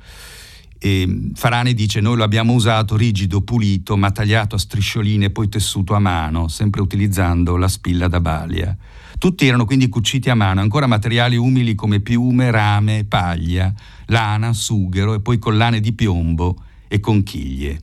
E 0.77 1.31
Farani 1.35 1.73
dice 1.73 2.01
noi 2.01 2.17
lo 2.17 2.25
abbiamo 2.25 2.53
usato 2.53 2.97
rigido, 2.97 3.43
pulito, 3.43 3.97
ma 3.97 4.11
tagliato 4.11 4.57
a 4.57 4.59
striscioline 4.59 5.27
e 5.27 5.31
poi 5.31 5.49
tessuto 5.49 5.95
a 5.95 6.01
mano, 6.01 6.49
sempre 6.49 6.81
utilizzando 6.81 7.57
la 7.57 7.69
spilla 7.69 8.09
da 8.09 8.21
balia. 8.21 8.77
Tutti 9.21 9.47
erano 9.47 9.67
quindi 9.67 9.91
cuciti 9.91 10.31
a 10.31 10.35
mano, 10.35 10.63
ancora 10.63 10.87
materiali 10.87 11.37
umili 11.37 11.75
come 11.75 12.01
piume, 12.01 12.51
rame, 12.51 13.05
paglia, 13.05 13.71
lana, 14.07 14.55
sughero 14.55 15.13
e 15.13 15.21
poi 15.21 15.39
collane 15.39 15.79
di 15.81 15.93
piombo 15.93 16.57
e 16.89 17.01
conchiglie. 17.01 17.83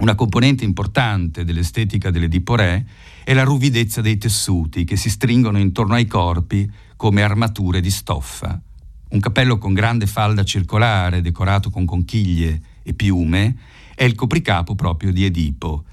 Una 0.00 0.14
componente 0.14 0.62
importante 0.62 1.44
dell'estetica 1.44 2.10
dell'Edipo 2.10 2.56
Re 2.56 2.86
è 3.24 3.32
la 3.32 3.42
ruvidezza 3.42 4.02
dei 4.02 4.18
tessuti 4.18 4.84
che 4.84 4.96
si 4.96 5.08
stringono 5.08 5.58
intorno 5.58 5.94
ai 5.94 6.06
corpi 6.06 6.70
come 6.94 7.22
armature 7.22 7.80
di 7.80 7.90
stoffa. 7.90 8.60
Un 9.08 9.20
cappello 9.20 9.56
con 9.56 9.72
grande 9.72 10.06
falda 10.06 10.44
circolare 10.44 11.22
decorato 11.22 11.70
con 11.70 11.86
conchiglie 11.86 12.60
e 12.82 12.92
piume 12.92 13.56
è 13.94 14.04
il 14.04 14.14
copricapo 14.14 14.74
proprio 14.74 15.10
di 15.10 15.24
Edipo. 15.24 15.84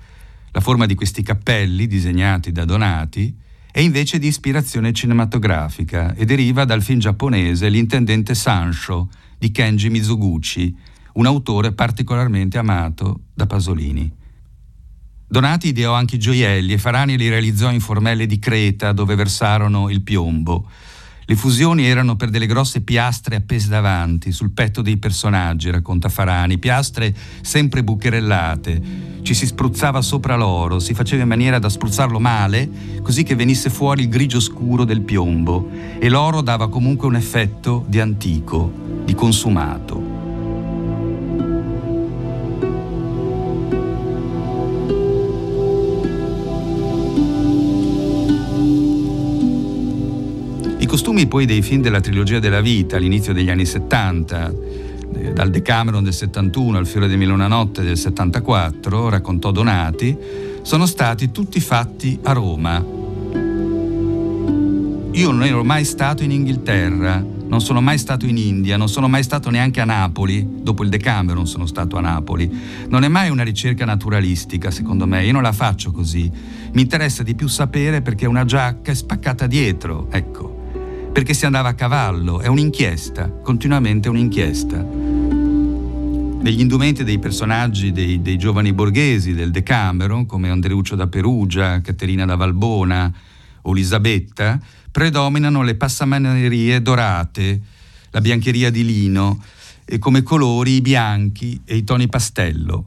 La 0.51 0.59
forma 0.59 0.85
di 0.85 0.93
questi 0.93 1.23
cappelli, 1.23 1.87
disegnati 1.87 2.51
da 2.51 2.65
Donati, 2.65 3.33
è 3.71 3.79
invece 3.79 4.19
di 4.19 4.27
ispirazione 4.27 4.91
cinematografica 4.91 6.13
e 6.13 6.25
deriva 6.25 6.65
dal 6.65 6.81
film 6.81 6.99
giapponese 6.99 7.69
L'intendente 7.69 8.35
Sancho 8.35 9.09
di 9.37 9.49
Kenji 9.51 9.89
Mizoguchi, 9.89 10.75
un 11.13 11.25
autore 11.25 11.71
particolarmente 11.71 12.57
amato 12.57 13.21
da 13.33 13.47
Pasolini. 13.47 14.11
Donati 15.25 15.69
ideò 15.69 15.93
anche 15.93 16.15
i 16.15 16.19
gioielli 16.19 16.73
e 16.73 16.77
Farani 16.77 17.17
li 17.17 17.29
realizzò 17.29 17.71
in 17.71 17.79
formelle 17.79 18.25
di 18.25 18.37
Creta 18.37 18.91
dove 18.91 19.15
versarono 19.15 19.89
il 19.89 20.01
piombo. 20.01 20.69
Le 21.23 21.35
fusioni 21.35 21.85
erano 21.85 22.15
per 22.15 22.29
delle 22.29 22.45
grosse 22.45 22.81
piastre 22.81 23.37
appese 23.37 23.69
davanti, 23.69 24.31
sul 24.31 24.51
petto 24.51 24.81
dei 24.81 24.97
personaggi, 24.97 25.69
racconta 25.69 26.09
Farani, 26.09 26.57
piastre 26.57 27.15
sempre 27.41 27.83
bucherellate. 27.83 28.81
Ci 29.21 29.33
si 29.33 29.45
spruzzava 29.45 30.01
sopra 30.01 30.35
l'oro, 30.35 30.79
si 30.79 30.93
faceva 30.93 31.21
in 31.21 31.29
maniera 31.29 31.59
da 31.59 31.69
spruzzarlo 31.69 32.19
male, 32.19 32.69
così 33.01 33.23
che 33.23 33.35
venisse 33.35 33.69
fuori 33.69 34.01
il 34.01 34.09
grigio 34.09 34.39
scuro 34.39 34.83
del 34.83 35.01
piombo, 35.01 35.69
e 35.99 36.09
l'oro 36.09 36.41
dava 36.41 36.69
comunque 36.69 37.07
un 37.07 37.15
effetto 37.15 37.85
di 37.87 37.99
antico, 37.99 38.71
di 39.05 39.13
consumato. 39.13 40.00
Costumi 50.91 51.25
poi 51.25 51.45
dei 51.45 51.61
film 51.61 51.81
della 51.81 52.01
trilogia 52.01 52.39
della 52.39 52.59
vita 52.59 52.97
all'inizio 52.97 53.31
degli 53.31 53.49
anni 53.49 53.65
70, 53.65 54.53
eh, 55.13 55.31
dal 55.31 55.49
Decameron 55.49 56.03
del 56.03 56.11
71 56.11 56.79
al 56.79 56.85
Fiore 56.85 57.07
di 57.07 57.15
Milona 57.15 57.47
Notte 57.47 57.81
del 57.81 57.95
74, 57.95 59.07
raccontò 59.07 59.51
Donati, 59.51 60.17
sono 60.63 60.85
stati 60.85 61.31
tutti 61.31 61.61
fatti 61.61 62.19
a 62.23 62.33
Roma. 62.33 62.83
Io 65.13 65.31
non 65.31 65.43
ero 65.43 65.63
mai 65.63 65.85
stato 65.85 66.23
in 66.23 66.31
Inghilterra, 66.31 67.25
non 67.47 67.61
sono 67.61 67.79
mai 67.79 67.97
stato 67.97 68.25
in 68.25 68.35
India, 68.35 68.75
non 68.75 68.89
sono 68.89 69.07
mai 69.07 69.23
stato 69.23 69.49
neanche 69.49 69.79
a 69.79 69.85
Napoli, 69.85 70.45
dopo 70.61 70.83
il 70.83 70.89
Decameron 70.89 71.47
sono 71.47 71.67
stato 71.67 71.95
a 71.95 72.01
Napoli. 72.01 72.51
Non 72.89 73.05
è 73.05 73.07
mai 73.07 73.29
una 73.29 73.43
ricerca 73.43 73.85
naturalistica, 73.85 74.69
secondo 74.71 75.07
me, 75.07 75.23
io 75.23 75.31
non 75.31 75.41
la 75.41 75.53
faccio 75.53 75.93
così. 75.93 76.29
Mi 76.73 76.81
interessa 76.81 77.23
di 77.23 77.33
più 77.33 77.47
sapere 77.47 78.01
perché 78.01 78.25
una 78.25 78.43
giacca 78.43 78.91
è 78.91 78.95
spaccata 78.95 79.47
dietro, 79.47 80.07
ecco 80.11 80.59
perché 81.11 81.33
si 81.33 81.45
andava 81.45 81.69
a 81.69 81.73
cavallo, 81.73 82.39
è 82.39 82.47
un'inchiesta, 82.47 83.29
continuamente 83.29 84.07
un'inchiesta. 84.07 84.77
Negli 86.41 86.61
indumenti 86.61 87.03
dei 87.03 87.19
personaggi 87.19 87.91
dei, 87.91 88.21
dei 88.21 88.37
giovani 88.37 88.71
borghesi 88.71 89.33
del 89.33 89.51
Decameron, 89.51 90.25
come 90.25 90.49
Andreuccio 90.49 90.95
da 90.95 91.07
Perugia, 91.07 91.81
Caterina 91.81 92.25
da 92.25 92.35
Valbona 92.35 93.13
o 93.63 93.71
Elisabetta, 93.71 94.57
predominano 94.89 95.63
le 95.63 95.75
passamanerie 95.75 96.81
dorate, 96.81 97.61
la 98.11 98.21
biancheria 98.21 98.71
di 98.71 98.85
lino, 98.85 99.43
e 99.83 99.99
come 99.99 100.23
colori 100.23 100.75
i 100.75 100.81
bianchi 100.81 101.61
e 101.65 101.75
i 101.75 101.83
toni 101.83 102.07
pastello. 102.07 102.85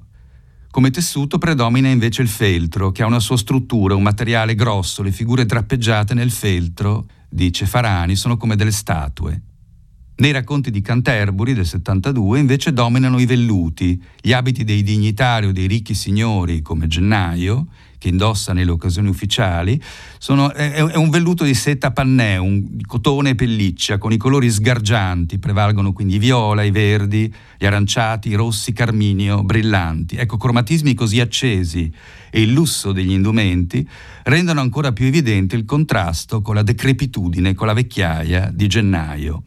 Come 0.71 0.91
tessuto 0.91 1.37
predomina 1.37 1.89
invece 1.89 2.23
il 2.23 2.29
feltro, 2.29 2.91
che 2.91 3.03
ha 3.03 3.07
una 3.07 3.21
sua 3.21 3.37
struttura, 3.37 3.95
un 3.95 4.03
materiale 4.03 4.55
grosso, 4.55 5.03
le 5.03 5.13
figure 5.13 5.45
drappeggiate 5.45 6.15
nel 6.15 6.31
feltro 6.31 7.05
dice 7.35 7.67
Farani, 7.67 8.15
sono 8.15 8.37
come 8.37 8.55
delle 8.55 8.71
statue. 8.71 9.43
Nei 10.17 10.31
racconti 10.31 10.71
di 10.71 10.81
Canterbury 10.81 11.53
del 11.53 11.67
72 11.67 12.39
invece 12.39 12.73
dominano 12.73 13.19
i 13.19 13.27
velluti, 13.27 14.01
gli 14.21 14.33
abiti 14.33 14.63
dei 14.63 14.85
dignitari 14.85 15.47
o 15.47 15.53
dei 15.53 15.67
ricchi 15.67 15.95
signori 15.95 16.63
come 16.63 16.87
Gennaio, 16.87 17.67
che 18.05 18.11
indossa 18.11 18.53
nelle 18.53 18.71
occasioni 18.71 19.09
ufficiali, 19.09 19.81
sono, 20.19 20.53
è, 20.53 20.73
è, 20.73 20.97
un 20.97 21.09
velluto 21.09 21.43
di 21.43 21.55
seta 21.55 21.91
pannè, 21.91 22.37
un, 22.37 22.77
cotone 22.87 23.31
e 23.31 23.35
pelliccia, 23.35 23.97
con 23.97 24.13
i 24.13 24.19
colori 24.19 24.51
sgargianti, 24.51 25.39
prevalgono 25.39 25.95
quindi 25.95 26.17
i 26.17 26.19
viola, 26.19 26.63
i 26.63 26.71
verdi, 26.71 27.33
gli 27.59 27.65
aranciati, 27.65 28.29
i 28.29 28.35
rossi, 28.35 28.75
carminio, 28.75 29.43
brillanti. 29.43 30.17
Ecco, 30.17 30.37
cromatismi 30.37 30.93
così 30.93 31.21
accesi 31.21 31.91
e 32.31 32.43
il 32.43 32.53
lusso 32.53 32.93
degli 32.93 33.13
indumenti 33.13 33.89
rendono 34.25 34.61
ancora 34.61 34.93
più 34.93 35.07
evidente 35.07 35.57
il 35.57 35.65
contrasto 35.65 36.43
con 36.43 36.57
la 36.57 36.63
decrepitudine, 36.63 37.55
con 37.55 37.67
la 37.67 37.73
vecchiaia 37.73 38.51
di 38.53 38.67
Gennaio. 38.67 39.45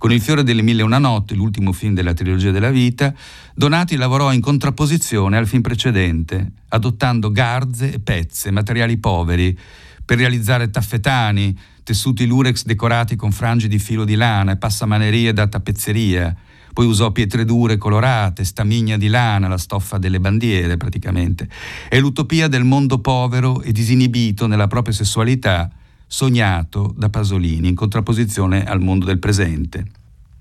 Con 0.00 0.12
Il 0.12 0.22
fiore 0.22 0.42
delle 0.42 0.62
mille 0.62 0.80
e 0.80 0.84
una 0.84 0.96
notte, 0.96 1.34
l'ultimo 1.34 1.72
film 1.72 1.92
della 1.92 2.14
trilogia 2.14 2.50
della 2.50 2.70
vita, 2.70 3.12
Donati 3.54 3.96
lavorò 3.96 4.32
in 4.32 4.40
contrapposizione 4.40 5.36
al 5.36 5.46
film 5.46 5.60
precedente, 5.60 6.52
adottando 6.68 7.30
garze 7.30 7.92
e 7.92 8.00
pezze, 8.00 8.50
materiali 8.50 8.96
poveri, 8.96 9.54
per 10.02 10.16
realizzare 10.16 10.70
taffetani, 10.70 11.54
tessuti 11.82 12.24
lurex 12.24 12.64
decorati 12.64 13.14
con 13.14 13.30
frangi 13.30 13.68
di 13.68 13.78
filo 13.78 14.06
di 14.06 14.14
lana 14.14 14.52
e 14.52 14.56
passamanerie 14.56 15.34
da 15.34 15.46
tappezzeria. 15.48 16.34
Poi 16.72 16.86
usò 16.86 17.12
pietre 17.12 17.44
dure 17.44 17.76
colorate, 17.76 18.44
stamigna 18.44 18.96
di 18.96 19.08
lana, 19.08 19.48
la 19.48 19.58
stoffa 19.58 19.98
delle 19.98 20.18
bandiere 20.18 20.78
praticamente. 20.78 21.46
È 21.90 22.00
l'utopia 22.00 22.48
del 22.48 22.64
mondo 22.64 23.00
povero 23.00 23.60
e 23.60 23.70
disinibito 23.70 24.46
nella 24.46 24.66
propria 24.66 24.94
sessualità 24.94 25.70
sognato 26.12 26.92
da 26.96 27.08
Pasolini 27.08 27.68
in 27.68 27.76
contrapposizione 27.76 28.64
al 28.64 28.80
mondo 28.80 29.04
del 29.04 29.20
presente. 29.20 29.86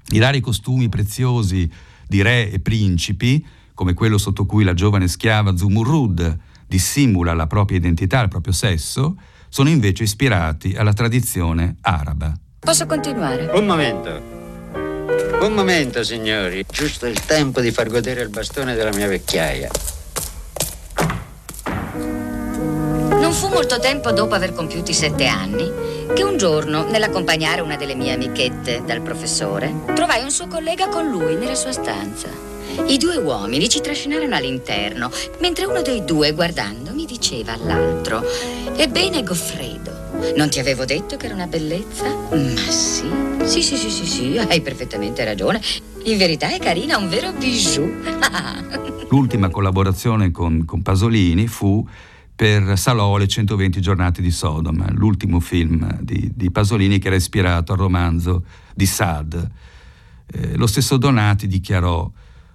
I 0.09 0.17
rari 0.17 0.39
costumi 0.39 0.89
preziosi 0.89 1.69
di 2.07 2.23
re 2.23 2.49
e 2.49 2.59
principi, 2.59 3.45
come 3.75 3.93
quello 3.93 4.17
sotto 4.17 4.47
cui 4.47 4.63
la 4.63 4.73
giovane 4.73 5.07
schiava 5.07 5.55
Zumurrud 5.55 6.38
dissimula 6.65 7.35
la 7.35 7.45
propria 7.45 7.77
identità, 7.77 8.23
il 8.23 8.29
proprio 8.29 8.51
sesso, 8.51 9.15
sono 9.47 9.69
invece 9.69 10.03
ispirati 10.03 10.73
alla 10.73 10.93
tradizione 10.93 11.75
araba. 11.81 12.33
Posso 12.57 12.88
continuare? 12.88 13.51
Un 13.53 13.65
momento. 13.67 14.38
Un 15.39 15.53
momento, 15.53 16.03
signori. 16.03 16.65
Giusto 16.67 17.05
il 17.05 17.23
tempo 17.25 17.61
di 17.61 17.69
far 17.69 17.89
godere 17.89 18.23
il 18.23 18.29
bastone 18.29 18.73
della 18.73 18.93
mia 18.93 19.07
vecchiaia. 19.07 19.69
Non 23.19 23.33
fu 23.33 23.49
molto 23.49 23.79
tempo 23.79 24.11
dopo 24.11 24.33
aver 24.33 24.53
compiuti 24.53 24.93
sette 24.93 25.27
anni 25.27 25.69
che 26.13 26.23
un 26.23 26.38
giorno, 26.38 26.89
nell'accompagnare 26.89 27.61
una 27.61 27.75
delle 27.75 27.93
mie 27.93 28.13
amichette 28.13 28.81
dal 28.85 29.01
professore, 29.01 29.73
trovai 29.93 30.23
un 30.23 30.31
suo 30.31 30.47
collega 30.47 30.88
con 30.88 31.07
lui 31.09 31.35
nella 31.35 31.53
sua 31.53 31.71
stanza. 31.73 32.29
I 32.85 32.97
due 32.97 33.17
uomini 33.17 33.67
ci 33.67 33.81
trascinarono 33.81 34.35
all'interno, 34.35 35.11
mentre 35.39 35.65
uno 35.65 35.81
dei 35.81 36.05
due, 36.05 36.31
guardando, 36.31 36.93
mi 36.93 37.05
diceva 37.05 37.53
all'altro: 37.53 38.23
Ebbene, 38.75 39.21
Goffredo, 39.23 39.91
non 40.35 40.49
ti 40.49 40.59
avevo 40.59 40.85
detto 40.85 41.17
che 41.17 41.25
era 41.25 41.35
una 41.35 41.47
bellezza? 41.47 42.05
Ma 42.07 42.71
sì, 42.71 43.05
sì, 43.43 43.61
sì, 43.61 43.75
sì, 43.75 43.89
sì, 43.89 44.05
sì, 44.05 44.38
hai 44.38 44.61
perfettamente 44.61 45.25
ragione. 45.25 45.61
In 46.03 46.17
verità 46.17 46.49
è 46.49 46.57
carina, 46.57 46.97
un 46.97 47.09
vero 47.09 47.33
bijou. 47.33 47.85
L'ultima 49.09 49.49
collaborazione 49.49 50.31
con, 50.31 50.63
con 50.65 50.81
Pasolini 50.81 51.47
fu 51.47 51.85
per 52.39 52.79
Salò 52.79 53.17
Le 53.17 53.27
120 53.27 53.81
giornate 53.81 54.22
di 54.22 54.31
Sodoma, 54.31 54.89
l'ultimo 54.91 55.41
film 55.41 56.00
di, 56.00 56.31
di 56.34 56.50
Pasolini 56.51 56.98
che 56.98 57.08
era 57.08 57.17
ispirato 57.17 57.74
al 57.74 57.79
romanzo 57.79 58.46
di 58.74 58.86
Sade. 58.86 59.51
Eh, 60.25 60.55
lo 60.55 60.65
stesso 60.65 60.96
Donati 60.96 61.48
dichiarò 61.48 62.10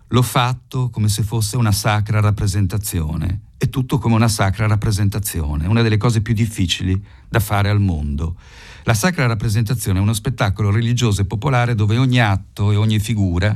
L'ho 0.09 0.23
fatto 0.23 0.89
come 0.89 1.11
se 1.11 1.23
fosse 1.23 1.59
una 1.59 1.71
sacra 1.71 2.21
rappresentazione, 2.21 3.41
è 3.59 3.69
tutto 3.69 3.99
come 3.99 4.15
una 4.15 4.29
sacra 4.29 4.67
rappresentazione, 4.67 5.67
una 5.67 5.83
delle 5.83 5.99
cose 5.99 6.23
più 6.23 6.33
difficili 6.33 6.99
da 7.29 7.41
fare 7.41 7.69
al 7.69 7.79
mondo. 7.79 8.37
La 8.85 8.95
sacra 8.95 9.27
rappresentazione 9.27 9.99
è 9.99 10.03
uno 10.03 10.15
spettacolo 10.15 10.71
religioso 10.71 11.21
e 11.21 11.27
popolare 11.27 11.75
dove 11.75 11.99
ogni 11.99 12.23
atto 12.23 12.73
e 12.73 12.77
ogni 12.77 13.01
figura 13.01 13.55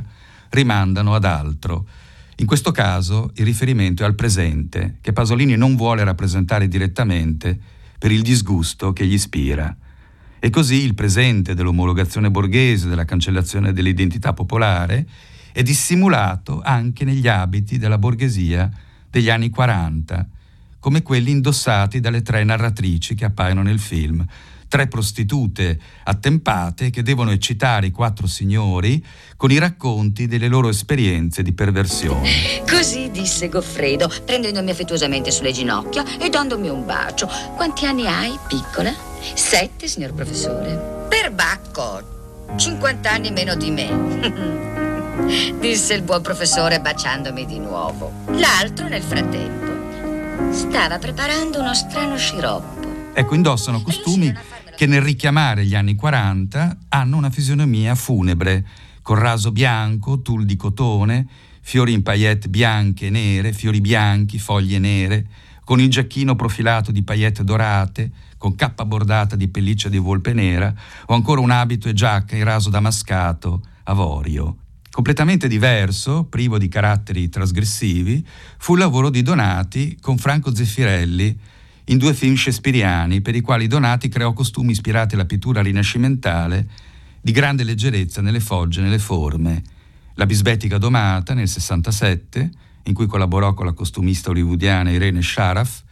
rimandano 0.49 1.15
ad 1.15 1.25
altro 1.25 1.87
in 2.39 2.45
questo 2.45 2.71
caso 2.71 3.31
il 3.35 3.43
riferimento 3.43 4.03
è 4.03 4.05
al 4.05 4.15
presente, 4.15 4.97
che 5.01 5.11
Pasolini 5.11 5.57
non 5.57 5.75
vuole 5.75 6.05
rappresentare 6.05 6.69
direttamente 6.69 7.59
per 7.97 8.11
il 8.11 8.21
disgusto 8.21 8.93
che 8.93 9.05
gli 9.05 9.13
ispira. 9.13 9.75
E 10.39 10.49
così 10.49 10.75
il 10.75 10.95
presente 10.95 11.53
dell'omologazione 11.53 12.31
borghese, 12.31 12.87
della 12.87 13.03
cancellazione 13.03 13.73
dell'identità 13.73 14.31
popolare, 14.31 15.05
è 15.51 15.61
dissimulato 15.63 16.61
anche 16.63 17.03
negli 17.03 17.27
abiti 17.27 17.77
della 17.77 17.97
borghesia 17.97 18.71
degli 19.09 19.29
anni 19.29 19.49
40, 19.49 20.25
come 20.79 21.01
quelli 21.01 21.31
indossati 21.31 21.99
dalle 21.99 22.21
tre 22.21 22.45
narratrici 22.45 23.15
che 23.15 23.25
appaiono 23.25 23.63
nel 23.63 23.79
film, 23.79 24.25
tre 24.69 24.87
prostitute 24.87 25.77
attempate 26.03 26.89
che 26.91 27.03
devono 27.03 27.31
eccitare 27.31 27.87
i 27.87 27.91
quattro 27.91 28.27
signori 28.27 29.03
con 29.35 29.51
i 29.51 29.57
racconti 29.57 30.27
delle 30.27 30.47
loro 30.47 30.69
esperienze 30.69 31.43
di 31.43 31.51
perversione. 31.51 32.29
Così 32.65 33.11
disse 33.11 33.49
Goffredo, 33.49 34.09
prendendomi 34.23 34.69
affettuosamente 34.69 35.31
sulle 35.31 35.51
ginocchia 35.51 36.05
e 36.17 36.29
dandomi 36.29 36.69
un 36.69 36.85
bacio. 36.85 37.29
Quanti 37.55 37.85
anni 37.85 38.07
hai, 38.07 38.37
piccola? 38.47 38.93
Sette, 39.33 39.87
signor 39.87 40.13
professore. 40.13 41.07
Perbacco, 41.09 42.55
50 42.55 43.11
anni 43.11 43.31
meno 43.31 43.55
di 43.55 43.71
me. 43.71 44.77
disse 45.59 45.93
il 45.93 46.03
buon 46.03 46.21
professore 46.21 46.79
baciandomi 46.79 47.45
di 47.45 47.59
nuovo. 47.59 48.11
L'altro, 48.27 48.87
nel 48.87 49.01
frattempo, 49.01 50.51
stava 50.51 50.97
preparando 50.99 51.59
uno 51.59 51.73
strano 51.73 52.17
sciroppo. 52.17 52.87
Ecco, 53.13 53.35
indossano 53.35 53.81
costumi 53.81 54.33
che 54.79 54.85
nel 54.85 55.01
richiamare 55.01 55.65
gli 55.65 55.75
anni 55.75 55.93
40 55.93 56.77
hanno 56.87 57.17
una 57.17 57.29
fisionomia 57.29 57.95
funebre, 57.95 58.65
con 59.01 59.17
raso 59.17 59.51
bianco, 59.51 60.21
tul 60.21 60.45
di 60.45 60.55
cotone, 60.55 61.27
fiori 61.59 61.91
in 61.91 62.01
paillette 62.01 62.47
bianche 62.47 63.07
e 63.07 63.09
nere, 63.09 63.51
fiori 63.51 63.81
bianchi, 63.81 64.39
foglie 64.39 64.79
nere, 64.79 65.27
con 65.65 65.81
il 65.81 65.89
giacchino 65.89 66.37
profilato 66.37 66.93
di 66.93 67.03
paillette 67.03 67.43
dorate, 67.43 68.09
con 68.37 68.55
cappa 68.55 68.85
bordata 68.85 69.35
di 69.35 69.49
pelliccia 69.49 69.89
di 69.89 69.97
volpe 69.97 70.31
nera, 70.31 70.73
o 71.07 71.13
ancora 71.13 71.41
un 71.41 71.51
abito 71.51 71.89
e 71.89 71.93
giacca 71.93 72.37
in 72.37 72.45
raso 72.45 72.69
damascato, 72.69 73.61
avorio. 73.83 74.59
Completamente 74.89 75.49
diverso, 75.49 76.23
privo 76.23 76.57
di 76.57 76.69
caratteri 76.69 77.27
trasgressivi, 77.27 78.25
fu 78.57 78.75
il 78.75 78.79
lavoro 78.79 79.09
di 79.09 79.23
Donati 79.23 79.97
con 79.99 80.17
Franco 80.17 80.55
Zeffirelli, 80.55 81.37
in 81.89 81.97
due 81.97 82.13
film 82.13 82.35
shakespeariani 82.35 83.21
per 83.21 83.35
i 83.35 83.41
quali 83.41 83.67
Donati 83.67 84.09
creò 84.09 84.33
costumi 84.33 84.71
ispirati 84.71 85.15
alla 85.15 85.25
pittura 85.25 85.61
rinascimentale 85.61 86.67
di 87.21 87.31
grande 87.31 87.63
leggerezza 87.63 88.21
nelle 88.21 88.39
fogge 88.39 88.79
e 88.79 88.83
nelle 88.83 88.99
forme. 88.99 89.61
La 90.13 90.25
bisbetica 90.25 90.77
domata 90.77 91.33
nel 91.33 91.47
67, 91.47 92.49
in 92.83 92.93
cui 92.93 93.07
collaborò 93.07 93.53
con 93.53 93.65
la 93.65 93.73
costumista 93.73 94.29
hollywoodiana 94.29 94.91
Irene 94.91 95.21
Sharaf, 95.21 95.83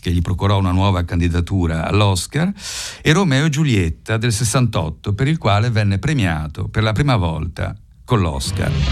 che 0.00 0.10
gli 0.10 0.20
procurò 0.20 0.58
una 0.58 0.72
nuova 0.72 1.04
candidatura 1.04 1.86
all'Oscar, 1.86 2.52
e 3.00 3.12
Romeo 3.12 3.46
e 3.46 3.50
Giulietta 3.50 4.16
del 4.16 4.32
68, 4.32 5.14
per 5.14 5.28
il 5.28 5.38
quale 5.38 5.70
venne 5.70 5.98
premiato 5.98 6.68
per 6.68 6.82
la 6.82 6.92
prima 6.92 7.16
volta 7.16 7.74
con 8.04 8.20
l'Oscar. 8.20 8.70
Due 8.70 8.86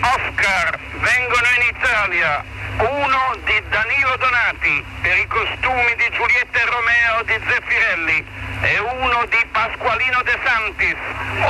Oscar 0.00 0.78
vengono 1.02 1.46
in 1.58 1.76
Italia 1.76 2.56
uno 2.78 3.36
di 3.44 3.62
Danilo 3.68 4.16
Donati 4.16 4.84
per 5.02 5.18
i 5.18 5.26
costumi 5.26 5.94
di 5.96 6.08
Giulietta 6.12 6.58
e 6.60 6.64
Romeo 6.64 7.22
di 7.24 7.40
Zeffirelli 7.48 8.24
e 8.60 8.78
uno 8.78 9.26
di 9.26 9.46
Pasqualino 9.50 10.22
De 10.22 10.38
Santis, 10.44 10.96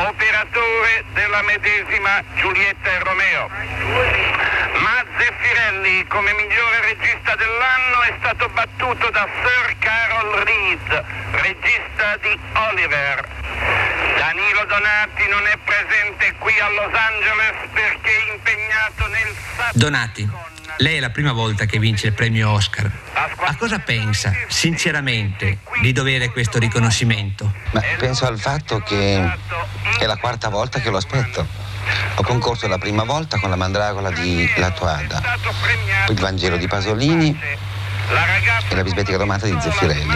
operatore 0.07 1.05
della 1.13 1.43
medesima 1.43 2.23
Giulietta 2.37 2.91
e 2.91 2.99
Romeo. 3.01 3.51
Ma 4.81 5.05
Zeffirelli, 5.19 6.07
come 6.07 6.33
migliore 6.33 6.81
regista 6.81 7.35
dell'anno, 7.37 8.03
è 8.03 8.15
stato 8.19 8.49
battuto 8.49 9.11
da 9.11 9.29
Sir 9.43 9.77
Carol 9.79 10.45
Reed, 10.45 11.05
regista 11.33 12.17
di 12.23 12.39
Oliver. 12.71 13.29
Danilo 14.17 14.65
Donati 14.65 15.29
non 15.29 15.47
è 15.47 15.57
presente 15.65 16.35
qui 16.39 16.59
a 16.59 16.69
Los 16.71 16.93
Angeles 16.93 17.69
perché 17.73 18.11
è 18.11 18.33
impegnato 18.33 19.07
nel... 19.09 19.35
Donati. 19.73 20.57
Lei 20.77 20.97
è 20.97 21.01
la 21.01 21.11
prima 21.11 21.33
volta 21.33 21.65
che 21.65 21.79
vince 21.79 22.07
il 22.09 22.13
premio 22.13 22.51
Oscar. 22.51 22.91
A 23.13 23.57
cosa 23.57 23.79
pensa, 23.79 24.33
sinceramente, 24.47 25.59
di 25.81 25.93
dovere 25.93 26.31
questo 26.31 26.59
riconoscimento? 26.59 27.53
Ma 27.73 27.83
penso 27.99 28.27
al 28.27 28.39
fatto 28.39 28.81
che 28.81 29.21
è 29.99 30.07
la 30.07 30.17
quarta 30.17 30.49
volta 30.49 30.79
che 30.81 30.91
lo 30.91 30.99
aspetto. 30.99 31.47
Ho 32.17 32.23
concorso 32.23 32.69
la 32.69 32.79
prima 32.79 33.05
volta 33.05 33.39
con 33.39 33.51
la 33.51 33.57
mandragola 33.57 34.11
di 34.11 34.49
La 34.57 34.71
Toada, 34.71 35.21
il 36.09 36.21
Vangelo 36.21 36.57
di 36.57 36.69
Pasolini 36.69 37.37
e 38.69 38.75
la 38.75 38.83
bisbetica 38.83 39.17
domata 39.17 39.47
di 39.47 39.57
Zeffirelli. 39.59 40.07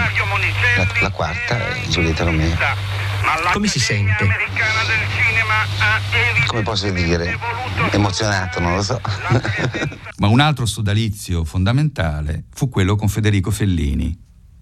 La, 0.77 0.87
la 1.01 1.11
quarta 1.11 1.57
è 1.57 1.81
Giulietta 1.88 2.25
Romeo. 2.25 2.57
Come 3.53 3.67
si 3.69 3.79
sente? 3.79 4.29
Come 6.47 6.63
posso 6.63 6.91
dire? 6.91 7.39
Emozionato, 7.91 8.61
non 8.61 8.77
lo 8.77 8.83
so. 8.83 9.01
Ma 10.19 10.29
un 10.29 10.41
altro 10.41 10.67
sodalizio 10.67 11.45
fondamentale 11.45 12.45
fu 12.53 12.69
quello 12.69 12.97
con 12.97 13.09
Federico 13.09 13.51
Fellini, 13.51 14.17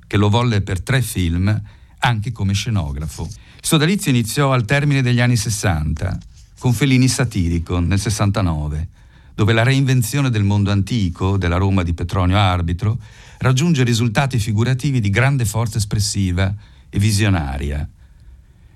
che 0.07 0.17
lo 0.17 0.29
volle 0.29 0.63
per 0.63 0.83
tre 0.83 1.03
film 1.03 1.61
anche 1.99 2.33
come 2.33 2.53
scenografo. 2.53 3.23
Il 3.23 3.67
sodalizio 3.67 4.11
iniziò 4.11 4.53
al 4.53 4.65
termine 4.65 5.03
degli 5.03 5.21
anni 5.21 5.37
60, 5.37 6.19
con 6.59 6.73
Fellini 6.73 7.09
satirico 7.09 7.79
nel 7.79 7.99
69, 7.99 8.89
dove 9.35 9.53
la 9.53 9.63
reinvenzione 9.63 10.31
del 10.31 10.45
mondo 10.45 10.71
antico, 10.71 11.37
della 11.37 11.57
Roma 11.57 11.83
di 11.83 11.95
Petronio 11.95 12.37
Arbitro, 12.37 12.99
raggiunge 13.39 13.85
risultati 13.85 14.39
figurativi 14.39 15.01
di 15.01 15.11
grande 15.11 15.45
forza 15.45 15.79
espressiva 15.79 16.55
e 16.89 16.99
visionaria. 16.99 17.89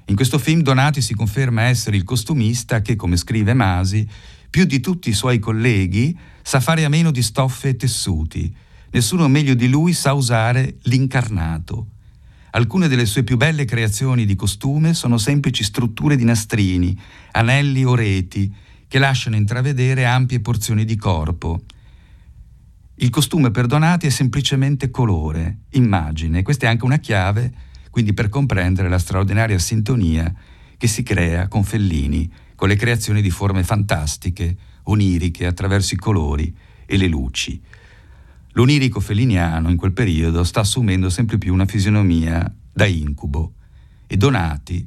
In 0.07 0.17
questo 0.17 0.39
film 0.39 0.61
Donati 0.61 1.01
si 1.01 1.15
conferma 1.15 1.63
essere 1.63 1.97
il 1.97 2.05
costumista 2.05 2.83
che, 2.83 2.95
come 2.95 3.17
scrive 3.17 3.55
Masi, 3.55 4.07
più 4.51 4.65
di 4.65 4.81
tutti 4.81 5.09
i 5.09 5.15
suoi 5.15 5.39
colleghi 5.39 6.17
sa 6.43 6.61
fare 6.61 6.85
a 6.85 6.91
meno 6.91 7.11
di 7.11 7.23
stoffe 7.23 7.71
e 7.71 7.77
tessuti. 7.77 8.55
Nessuno 8.91 9.27
meglio 9.29 9.55
di 9.55 9.67
lui 9.67 9.95
sa 9.95 10.13
usare 10.13 10.77
l'incarnato. 10.83 11.89
Alcune 12.51 12.87
delle 12.87 13.07
sue 13.07 13.25
più 13.25 13.37
belle 13.37 13.65
creazioni 13.65 14.27
di 14.27 14.37
costume 14.37 14.95
sono 14.95 15.19
semplici 15.19 15.65
strutture 15.65 16.17
di 16.17 16.25
nastrini, 16.25 16.97
anelli 17.33 17.83
o 17.85 17.95
reti 17.95 18.55
che 18.87 18.99
lasciano 18.99 19.35
intravedere 19.35 20.05
ampie 20.05 20.39
porzioni 20.39 20.85
di 20.85 20.97
corpo. 20.97 21.63
Il 22.97 23.11
costume 23.11 23.51
per 23.51 23.67
Donati 23.67 24.07
è 24.07 24.11
semplicemente 24.11 24.91
colore, 24.91 25.63
immagine. 25.71 26.43
Questa 26.43 26.67
è 26.67 26.69
anche 26.69 26.85
una 26.85 26.99
chiave, 26.99 27.53
quindi 27.95 28.13
per 28.13 28.29
comprendere 28.29 28.89
la 28.89 28.99
straordinaria 28.99 29.57
sintonia 29.57 30.35
che 30.77 30.89
si 30.89 31.05
crea 31.05 31.47
con 31.47 31.63
Fellini, 31.63 32.29
con 32.57 32.67
le 32.67 32.75
creazioni 32.75 33.23
di 33.23 33.31
forme 33.31 33.63
fantastiche, 33.63 34.57
oniriche 34.87 35.47
attraverso 35.47 35.95
i 35.95 35.97
colori 35.97 36.53
e 36.87 36.97
le 36.97 37.07
luci. 37.07 37.63
L'onirico 38.55 38.99
feliniano 38.99 39.71
in 39.71 39.77
quel 39.77 39.93
periodo 39.93 40.43
sta 40.43 40.59
assumendo 40.59 41.09
sempre 41.09 41.39
più 41.39 41.53
una 41.53 41.67
fisionomia 41.67 42.53
da 42.73 42.85
incubo 42.85 43.53
e 44.09 44.17
Donati 44.17 44.85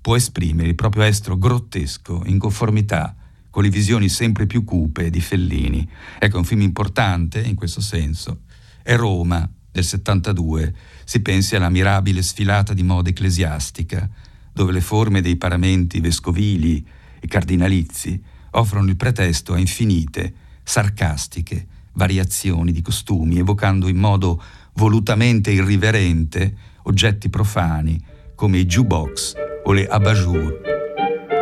può 0.00 0.16
esprimere 0.16 0.70
il 0.70 0.74
proprio 0.74 1.04
estro 1.04 1.38
grottesco 1.38 2.24
in 2.26 2.40
conformità 2.40 3.14
con 3.48 3.62
le 3.62 3.70
visioni 3.70 4.08
sempre 4.08 4.46
più 4.46 4.64
cupe 4.64 5.08
di 5.08 5.20
Fellini. 5.20 5.88
Ecco, 6.18 6.38
un 6.38 6.44
film 6.44 6.62
importante 6.62 7.40
in 7.40 7.54
questo 7.54 7.80
senso. 7.80 8.40
È 8.82 8.96
Roma 8.96 9.48
del 9.70 9.84
72, 9.84 10.74
si 11.04 11.20
pensi 11.20 11.56
alla 11.56 11.68
mirabile 11.68 12.22
sfilata 12.22 12.72
di 12.72 12.82
moda 12.82 13.10
ecclesiastica, 13.10 14.08
dove 14.52 14.72
le 14.72 14.80
forme 14.80 15.20
dei 15.20 15.36
paramenti 15.36 16.00
vescovili 16.00 16.84
e 17.20 17.26
cardinalizi 17.26 18.22
offrono 18.52 18.88
il 18.88 18.96
pretesto 18.96 19.52
a 19.52 19.58
infinite, 19.58 20.32
sarcastiche, 20.62 21.66
variazioni 21.92 22.72
di 22.72 22.82
costumi, 22.82 23.38
evocando 23.38 23.88
in 23.88 23.96
modo 23.96 24.42
volutamente 24.74 25.50
irriverente 25.50 26.56
oggetti 26.82 27.28
profani 27.28 28.02
come 28.34 28.58
i 28.58 28.66
jukebox 28.66 29.34
o 29.64 29.72
le 29.72 29.86
abat-jour. 29.86 30.60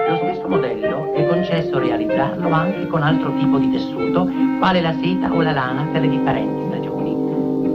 Lo 0.08 0.16
stesso 0.16 0.48
modello 0.48 1.14
è 1.14 1.26
concesso 1.26 1.78
realizzarlo 1.78 2.50
anche 2.50 2.86
con 2.86 3.02
altro 3.02 3.36
tipo 3.38 3.58
di 3.58 3.70
tessuto, 3.70 4.28
quale 4.58 4.80
la 4.80 4.94
seta 5.02 5.32
o 5.32 5.40
la 5.42 5.52
lana 5.52 5.84
per 5.90 6.02
le 6.02 6.08
differenti. 6.08 6.71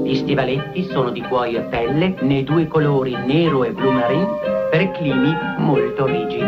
Gli 0.07 0.15
stivaletti 0.15 0.87
sono 0.89 1.11
di 1.11 1.19
cuoio 1.19 1.59
e 1.59 1.63
pelle 1.63 2.15
nei 2.21 2.45
due 2.45 2.65
colori 2.65 3.11
nero 3.11 3.65
e 3.65 3.73
blu 3.73 3.91
marine 3.91 4.25
per 4.71 4.91
climi 4.91 5.33
molto 5.57 6.05
rigidi. 6.05 6.45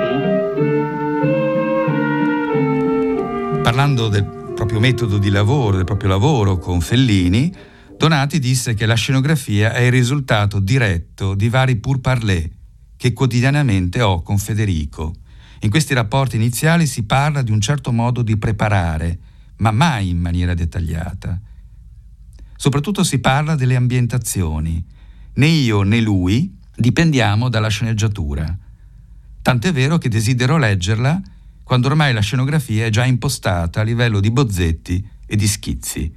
Parlando 3.62 4.08
del 4.08 4.54
proprio 4.56 4.80
metodo 4.80 5.18
di 5.18 5.30
lavoro, 5.30 5.76
del 5.76 5.84
proprio 5.84 6.08
lavoro 6.08 6.58
con 6.58 6.80
Fellini, 6.80 7.54
Donati 7.98 8.40
disse 8.40 8.76
che 8.76 8.86
la 8.86 8.96
scenografia 8.96 9.74
è 9.74 9.82
il 9.82 9.92
risultato 9.92 10.62
diretto 10.62 11.36
di 11.36 11.50
vari 11.50 11.76
pourparlers 11.76 12.48
che 12.96 13.12
quotidianamente 13.12 14.02
ho 14.02 14.22
con 14.22 14.38
Federico. 14.38 15.16
In 15.60 15.70
questi 15.70 15.94
rapporti 15.94 16.38
iniziali 16.38 16.86
si 16.86 17.04
parla 17.04 17.42
di 17.42 17.52
un 17.52 17.60
certo 17.60 17.92
modo 17.92 18.22
di 18.22 18.38
preparare, 18.38 19.20
ma 19.58 19.72
mai 19.72 20.08
in 20.08 20.18
maniera 20.18 20.54
dettagliata. 20.54 21.42
Soprattutto 22.62 23.06
si 23.06 23.20
parla 23.20 23.56
delle 23.56 23.78
ambientazioni. 23.78 24.86
Né 25.36 25.46
io 25.48 25.84
né 25.84 26.02
lui 26.02 26.54
dipendiamo 26.76 27.48
dalla 27.48 27.70
sceneggiatura. 27.70 28.54
Tant'è 29.42 29.72
vero 29.72 29.98
che 29.98 30.10
desidero 30.10 30.58
leggerla 30.58 31.22
quando 31.64 31.88
ormai 31.88 32.12
la 32.12 32.20
scenografia 32.20 32.86
è 32.86 32.90
già 32.90 33.06
impostata 33.06 33.80
a 33.80 33.84
livello 33.84 34.20
di 34.20 34.30
bozzetti 34.30 35.08
e 35.26 35.38
di 35.38 35.48
schizzi. 35.48 36.14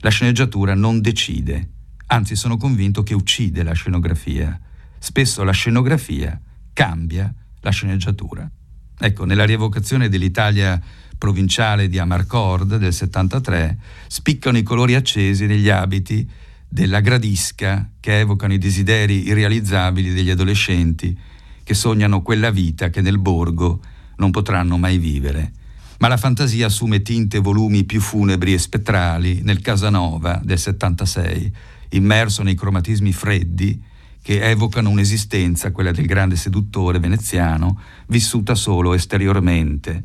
La 0.00 0.10
sceneggiatura 0.10 0.74
non 0.74 1.00
decide, 1.00 1.68
anzi 2.06 2.34
sono 2.34 2.56
convinto 2.56 3.04
che 3.04 3.14
uccide 3.14 3.62
la 3.62 3.72
scenografia. 3.72 4.58
Spesso 4.98 5.44
la 5.44 5.52
scenografia 5.52 6.40
cambia 6.72 7.32
la 7.60 7.70
sceneggiatura. 7.70 8.50
Ecco, 8.98 9.24
nella 9.24 9.44
rievocazione 9.44 10.08
dell'Italia 10.08 10.80
provinciale 11.18 11.88
di 11.88 11.98
Amarcord 11.98 12.76
del 12.76 12.92
73 12.92 13.78
spiccano 14.06 14.58
i 14.58 14.62
colori 14.62 14.94
accesi 14.94 15.46
degli 15.46 15.68
abiti 15.68 16.28
della 16.68 17.00
gradisca 17.00 17.90
che 18.00 18.20
evocano 18.20 18.52
i 18.52 18.58
desideri 18.58 19.26
irrealizzabili 19.26 20.12
degli 20.12 20.30
adolescenti 20.30 21.16
che 21.62 21.74
sognano 21.74 22.22
quella 22.22 22.50
vita 22.50 22.90
che 22.90 23.00
nel 23.00 23.18
borgo 23.18 23.80
non 24.16 24.30
potranno 24.30 24.78
mai 24.78 24.98
vivere. 24.98 25.52
Ma 25.98 26.08
la 26.08 26.16
fantasia 26.16 26.66
assume 26.66 27.02
tinte 27.02 27.38
e 27.38 27.40
volumi 27.40 27.84
più 27.84 28.00
funebri 28.00 28.52
e 28.52 28.58
spettrali 28.58 29.40
nel 29.42 29.60
Casanova 29.60 30.40
del 30.44 30.58
76, 30.58 31.52
immerso 31.90 32.42
nei 32.42 32.54
cromatismi 32.54 33.12
freddi 33.12 33.82
che 34.26 34.40
evocano 34.42 34.90
un'esistenza, 34.90 35.70
quella 35.70 35.92
del 35.92 36.04
grande 36.04 36.34
seduttore 36.34 36.98
veneziano, 36.98 37.80
vissuta 38.08 38.56
solo 38.56 38.92
esteriormente. 38.92 40.02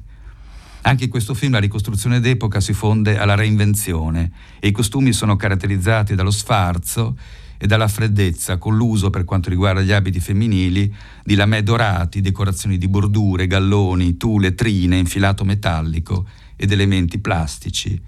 Anche 0.82 1.06
in 1.06 1.10
questo 1.10 1.34
film 1.34 1.54
la 1.54 1.60
ricostruzione 1.60 2.20
d'epoca 2.20 2.60
si 2.60 2.74
fonde 2.74 3.18
alla 3.18 3.34
reinvenzione 3.34 4.32
e 4.60 4.68
i 4.68 4.72
costumi 4.72 5.12
sono 5.12 5.38
caratterizzati 5.38 6.14
dallo 6.14 6.30
sfarzo 6.30 7.18
e 7.58 7.66
dalla 7.66 7.88
freddezza 7.88 8.60
con 8.60 8.78
l'uso, 8.78 9.10
per 9.10 9.24
quanto 9.24 9.50
riguarda 9.50 9.82
gli 9.82 9.92
abiti 9.92 10.20
femminili, 10.20 10.94
di 11.24 11.34
lamè 11.34 11.64
dorati, 11.64 12.22
decorazioni 12.22 12.78
di 12.78 12.88
bordure, 12.88 13.48
galloni, 13.48 14.18
tule, 14.18 14.54
trine, 14.54 15.00
infilato 15.00 15.44
metallico 15.44 16.28
ed 16.56 16.72
elementi 16.72 17.18
plastici. 17.18 18.00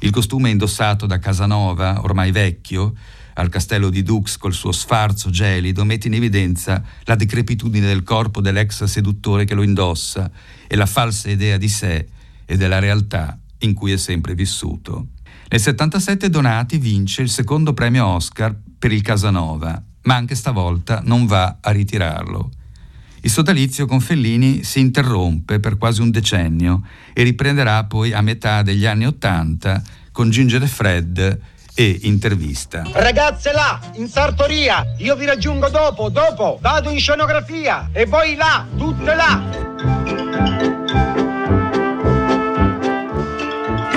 Il 0.00 0.10
costume 0.10 0.50
indossato 0.50 1.06
da 1.06 1.20
Casanova, 1.20 2.02
ormai 2.02 2.32
vecchio, 2.32 2.94
al 3.34 3.48
castello 3.48 3.90
di 3.90 4.02
Dux 4.02 4.36
col 4.36 4.52
suo 4.52 4.72
sfarzo 4.72 5.30
gelido, 5.30 5.84
mette 5.84 6.08
in 6.08 6.14
evidenza 6.14 6.82
la 7.04 7.14
decrepitudine 7.14 7.86
del 7.86 8.02
corpo 8.02 8.40
dell'ex 8.40 8.84
seduttore 8.84 9.44
che 9.44 9.54
lo 9.54 9.62
indossa 9.62 10.30
e 10.66 10.76
la 10.76 10.86
falsa 10.86 11.30
idea 11.30 11.56
di 11.56 11.68
sé 11.68 12.08
e 12.44 12.56
della 12.56 12.78
realtà 12.78 13.38
in 13.58 13.74
cui 13.74 13.92
è 13.92 13.96
sempre 13.96 14.34
vissuto. 14.34 15.08
Nel 15.48 15.60
77 15.60 16.30
Donati 16.30 16.78
vince 16.78 17.22
il 17.22 17.28
secondo 17.28 17.74
premio 17.74 18.06
Oscar 18.06 18.56
per 18.78 18.90
il 18.90 19.02
Casanova, 19.02 19.82
ma 20.02 20.14
anche 20.14 20.34
stavolta 20.34 21.00
non 21.04 21.26
va 21.26 21.58
a 21.60 21.70
ritirarlo. 21.70 22.50
Il 23.24 23.30
sodalizio 23.30 23.86
con 23.86 24.00
Fellini 24.00 24.64
si 24.64 24.80
interrompe 24.80 25.60
per 25.60 25.78
quasi 25.78 26.00
un 26.00 26.10
decennio 26.10 26.84
e 27.12 27.22
riprenderà 27.22 27.84
poi 27.84 28.12
a 28.12 28.20
metà 28.20 28.62
degli 28.62 28.84
anni 28.84 29.06
Ottanta 29.06 29.80
con 30.10 30.30
Ginger 30.30 30.66
Fred 30.66 31.40
e 31.74 32.00
intervista. 32.02 32.82
Ragazze 32.92 33.52
là, 33.52 33.80
in 33.94 34.08
sartoria, 34.08 34.94
io 34.98 35.16
vi 35.16 35.24
raggiungo 35.24 35.68
dopo, 35.68 36.08
dopo, 36.08 36.58
vado 36.60 36.90
in 36.90 36.98
scenografia 36.98 37.90
e 37.92 38.06
voi 38.06 38.34
là, 38.34 38.66
tutte 38.76 39.14
là. 39.14 39.70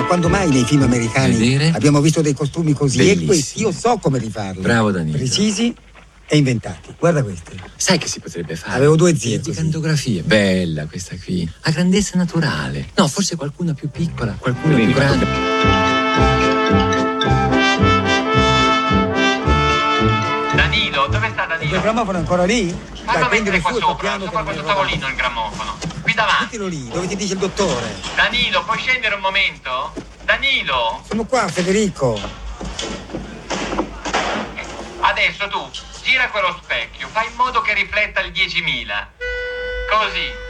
quando 0.08 0.30
mai 0.30 0.50
nei 0.50 0.64
film 0.64 0.84
americani 0.84 1.36
Vedere? 1.36 1.72
abbiamo 1.74 2.00
visto 2.00 2.22
dei 2.22 2.34
costumi 2.34 2.74
così? 2.74 2.98
Bellissimi. 2.98 3.24
E 3.24 3.26
questi 3.26 3.62
io 3.62 3.72
so 3.72 3.98
come 3.98 4.20
rifarli. 4.20 4.62
Bravo 4.62 4.92
Danilo. 4.92 5.18
Precisi 5.18 5.76
e 6.28 6.38
inventati. 6.38 6.94
Guarda 6.98 7.24
questi. 7.24 7.60
Sai 7.76 7.98
che 7.98 8.08
si 8.08 8.20
potrebbe 8.20 8.56
fare? 8.56 8.78
Avevo 8.78 8.96
due 8.96 9.18
zie 9.18 9.40
Di 9.40 9.52
cantografie. 9.52 10.22
Bella 10.22 10.86
questa 10.86 11.16
qui. 11.22 11.50
A 11.62 11.72
grandezza 11.72 12.18
naturale. 12.18 12.88
No, 12.96 13.08
forse 13.08 13.36
qualcuna 13.36 13.74
più 13.74 13.90
piccola, 13.90 14.36
qualcuna 14.40 14.76
più 14.76 14.94
grande. 14.94 16.95
Il 21.66 21.72
Danilo? 21.72 21.82
grammofono 21.82 22.18
è 22.18 22.22
ancora 22.22 22.46
lì? 22.46 22.80
Prendilo 23.06 23.30
mettere 23.30 23.60
qua 23.62 23.72
sopra, 23.74 24.20
sopra 24.20 24.44
questo 24.44 24.64
tavolino 24.64 25.08
il 25.08 25.16
grammofono. 25.16 25.78
Qui 26.02 26.14
davanti. 26.14 26.44
Mettilo 26.44 26.68
lì, 26.68 26.88
dove 26.90 27.08
ti 27.08 27.16
dice 27.16 27.34
il 27.34 27.40
dottore. 27.40 27.96
Danilo, 28.16 28.64
puoi 28.64 28.78
scendere 28.78 29.16
un 29.16 29.22
momento? 29.22 29.94
Danilo, 30.24 31.02
Sono 31.08 31.26
qua, 31.26 31.48
Federico. 31.48 32.20
adesso 35.02 35.48
tu 35.48 35.70
gira 36.04 36.30
quello 36.30 36.60
specchio, 36.62 37.08
fai 37.12 37.28
in 37.28 37.36
modo 37.36 37.62
che 37.62 37.74
rifletta 37.74 38.22
il 38.22 38.32
10.000. 38.32 39.08
Così. 39.90 40.45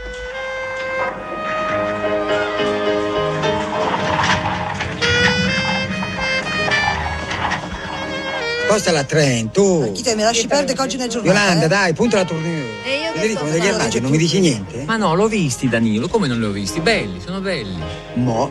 Spostala 8.66 8.98
a 8.98 9.04
Trent, 9.04 9.52
tu. 9.52 9.92
Chi 9.92 10.02
te 10.02 10.16
mi 10.16 10.22
lasci 10.22 10.48
perdere 10.48 10.74
che 10.74 10.82
oggi 10.82 10.96
nel 10.96 11.08
giornale? 11.08 11.38
Yolanda, 11.38 11.64
eh? 11.66 11.68
dai, 11.68 11.94
punta 11.94 12.16
la 12.16 12.24
tournure. 12.24 12.82
E 12.82 12.98
io 12.98 13.12
Federico, 13.12 13.44
ma 13.44 13.50
degli 13.50 13.66
armadi 13.68 14.00
non 14.00 14.10
mi 14.10 14.18
dici 14.18 14.40
niente? 14.40 14.82
Ma 14.84 14.96
no, 14.96 15.14
l'ho 15.14 15.28
visti 15.28 15.68
Danilo, 15.68 16.08
come 16.08 16.26
non 16.26 16.40
li 16.40 16.46
ho 16.46 16.50
visti? 16.50 16.80
Belli, 16.80 17.20
sono 17.20 17.40
belli. 17.40 17.80
Mo. 18.14 18.50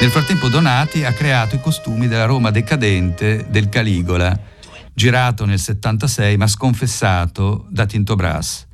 Nel 0.00 0.10
frattempo 0.10 0.48
Donati 0.48 1.04
ha 1.04 1.12
creato 1.12 1.54
i 1.54 1.60
costumi 1.60 2.08
della 2.08 2.24
Roma 2.24 2.50
decadente 2.50 3.44
del 3.50 3.68
Caligola, 3.68 4.34
girato 4.94 5.44
nel 5.44 5.58
76 5.58 6.38
ma 6.38 6.46
sconfessato 6.46 7.66
da 7.68 7.84
Tinto 7.84 8.16
Brass. 8.16 8.64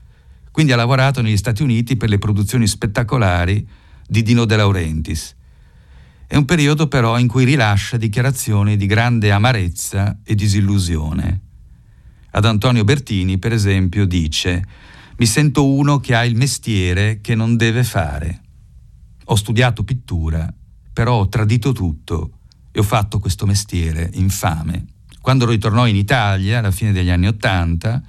Quindi 0.53 0.71
ha 0.71 0.77
lavorato 0.77 1.23
negli 1.23 1.37
Stati 1.37 1.65
Uniti 1.65 1.97
per 1.97 2.09
le 2.09 2.19
produzioni 2.19 2.69
spettacolari 2.69 3.67
di 4.07 4.23
Dino 4.23 4.45
De 4.45 4.55
Laurentiis. 4.55 5.35
È 6.31 6.37
un 6.37 6.45
periodo 6.45 6.89
però 6.89 7.19
in 7.19 7.27
cui 7.27 7.47
rilascia 7.47 7.97
dichiarazioni 7.97 8.77
di 8.77 8.85
grande 8.85 9.33
amarezza 9.33 10.19
e 10.23 10.35
disillusione. 10.35 11.41
Ad 12.33 12.45
Antonio 12.45 12.85
Bertini, 12.85 13.39
per 13.39 13.55
esempio, 13.55 14.05
dice 14.05 14.63
Mi 15.17 15.25
sento 15.25 15.67
uno 15.67 16.01
che 16.01 16.15
ha 16.15 16.27
il 16.27 16.37
mestiere 16.37 17.23
che 17.23 17.35
non 17.35 17.57
deve 17.57 17.83
fare. 17.83 18.43
Ho 19.25 19.37
studiato 19.37 19.85
pittura, 19.85 20.53
però 20.93 21.15
ho 21.15 21.29
tradito 21.31 21.73
tutto 21.73 22.41
e 22.73 22.81
ho 22.81 22.83
fatto 22.83 23.21
questo 23.21 23.47
mestiere 23.47 24.11
infame. 24.13 24.85
Quando 25.23 25.47
ritornò 25.47 25.87
in 25.87 25.97
Italia, 25.97 26.59
alla 26.59 26.71
fine 26.71 26.93
degli 26.93 27.09
anni 27.09 27.29
Ottanta, 27.29 28.03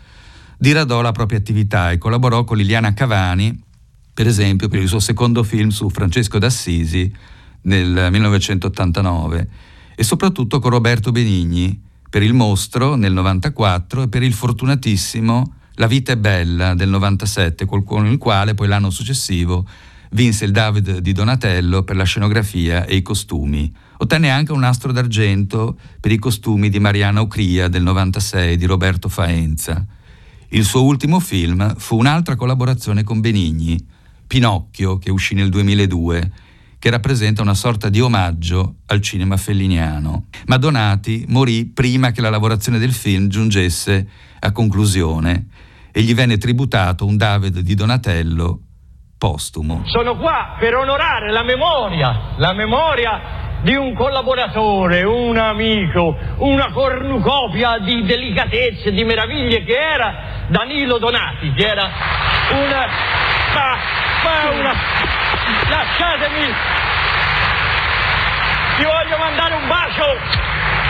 diradò 0.57 0.99
la 0.99 1.13
propria 1.13 1.37
attività 1.37 1.91
e 1.91 1.97
collaborò 1.97 2.43
con 2.43 2.57
Liliana 2.57 2.93
Cavani, 2.93 3.57
per 4.13 4.27
esempio, 4.27 4.67
per 4.67 4.81
il 4.81 4.89
suo 4.89 4.99
secondo 4.99 5.41
film 5.41 5.69
su 5.69 5.89
Francesco 5.89 6.37
d'Assisi 6.37 7.37
nel 7.63 8.07
1989 8.11 9.49
e 9.95 10.03
soprattutto 10.03 10.59
con 10.59 10.71
Roberto 10.71 11.11
Benigni 11.11 11.81
per 12.09 12.23
Il 12.23 12.33
Mostro 12.33 12.95
nel 12.95 13.13
94 13.13 14.03
e 14.03 14.07
per 14.07 14.23
il 14.23 14.33
fortunatissimo 14.33 15.53
La 15.75 15.87
vita 15.87 16.11
è 16.11 16.17
bella 16.17 16.73
del 16.73 16.89
97, 16.89 17.65
con 17.65 18.05
il 18.05 18.17
quale 18.17 18.53
poi 18.53 18.67
l'anno 18.67 18.89
successivo 18.89 19.65
vinse 20.11 20.45
il 20.45 20.51
David 20.51 20.97
di 20.99 21.11
Donatello 21.11 21.83
per 21.83 21.95
la 21.95 22.03
scenografia 22.03 22.85
e 22.85 22.95
i 22.95 23.01
costumi. 23.01 23.71
Ottenne 23.97 24.29
anche 24.29 24.51
un 24.51 24.59
nastro 24.59 24.91
d'argento 24.91 25.77
per 25.99 26.11
i 26.11 26.17
costumi 26.17 26.69
di 26.69 26.79
Mariana 26.79 27.21
Ocria 27.21 27.67
del 27.67 27.83
96 27.83 28.57
di 28.57 28.65
Roberto 28.65 29.09
Faenza. 29.09 29.85
Il 30.49 30.63
suo 30.63 30.83
ultimo 30.83 31.19
film 31.19 31.75
fu 31.77 31.97
un'altra 31.97 32.35
collaborazione 32.35 33.03
con 33.03 33.19
Benigni, 33.19 33.77
Pinocchio, 34.25 34.97
che 34.97 35.11
uscì 35.11 35.35
nel 35.35 35.49
2002, 35.49 36.31
che 36.79 36.89
rappresenta 36.89 37.41
una 37.41 37.53
sorta 37.53 37.89
di 37.89 37.99
omaggio 37.99 38.75
al 38.87 39.01
cinema 39.01 39.35
felliniano. 39.35 40.27
Ma 40.45 40.57
Donati 40.57 41.25
morì 41.27 41.65
prima 41.65 42.11
che 42.11 42.21
la 42.21 42.29
lavorazione 42.29 42.79
del 42.79 42.93
film 42.93 43.27
giungesse 43.27 44.07
a 44.39 44.51
conclusione 44.51 45.47
e 45.91 46.01
gli 46.01 46.15
venne 46.15 46.37
tributato 46.37 47.05
un 47.05 47.17
David 47.17 47.59
di 47.59 47.75
Donatello 47.75 48.61
postumo. 49.17 49.81
Sono 49.85 50.15
qua 50.15 50.55
per 50.57 50.75
onorare 50.75 51.31
la 51.31 51.43
memoria, 51.43 52.35
la 52.37 52.53
memoria 52.53 53.47
di 53.61 53.75
un 53.75 53.93
collaboratore, 53.93 55.03
un 55.03 55.35
amico, 55.35 56.15
una 56.37 56.71
cornucopia 56.71 57.77
di 57.79 58.05
delicatezze, 58.05 58.93
di 58.93 59.03
meraviglie 59.03 59.65
che 59.65 59.75
era 59.75 60.47
Danilo 60.47 60.97
Donati, 60.97 61.51
che 61.51 61.67
era 61.67 61.89
una... 62.51 63.38
ma, 63.53 63.77
ma 64.23 64.49
una... 64.51 64.73
lasciatemi... 65.69 66.53
Ti 68.77 68.85
voglio 68.85 69.17
mandare 69.17 69.55
un 69.55 69.67
bacio 69.67 70.05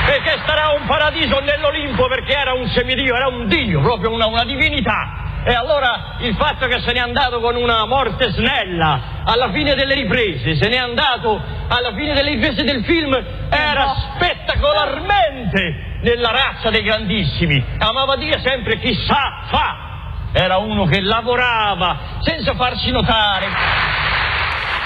perché 0.05 0.39
starà 0.43 0.69
un 0.69 0.85
paradiso 0.85 1.39
nell'Olimpo 1.39 2.07
perché 2.07 2.33
era 2.33 2.53
un 2.53 2.67
semidio, 2.69 3.15
era 3.15 3.27
un 3.27 3.47
dio, 3.47 3.81
proprio 3.81 4.11
una, 4.11 4.27
una 4.27 4.43
divinità. 4.43 5.27
E 5.43 5.53
allora 5.53 6.17
il 6.19 6.35
fatto 6.35 6.67
che 6.67 6.81
se 6.81 6.91
n'è 6.91 6.99
andato 6.99 7.39
con 7.39 7.55
una 7.55 7.85
morte 7.85 8.31
snella 8.31 9.21
alla 9.23 9.51
fine 9.51 9.73
delle 9.73 9.95
riprese, 9.95 10.55
se 10.55 10.67
n'è 10.67 10.77
andato 10.77 11.41
alla 11.67 11.93
fine 11.95 12.13
delle 12.13 12.31
riprese 12.31 12.63
del 12.63 12.83
film, 12.83 13.13
era 13.49 13.95
spettacolarmente 14.15 15.97
nella 16.01 16.29
razza 16.29 16.69
dei 16.69 16.83
grandissimi. 16.83 17.63
Amava 17.79 18.17
dire 18.17 18.39
sempre 18.41 18.77
chi 18.79 18.93
sa 19.07 19.43
fa. 19.47 19.88
Era 20.31 20.57
uno 20.57 20.85
che 20.85 21.01
lavorava 21.01 22.19
senza 22.21 22.55
farsi 22.55 22.91
notare. 22.91 23.47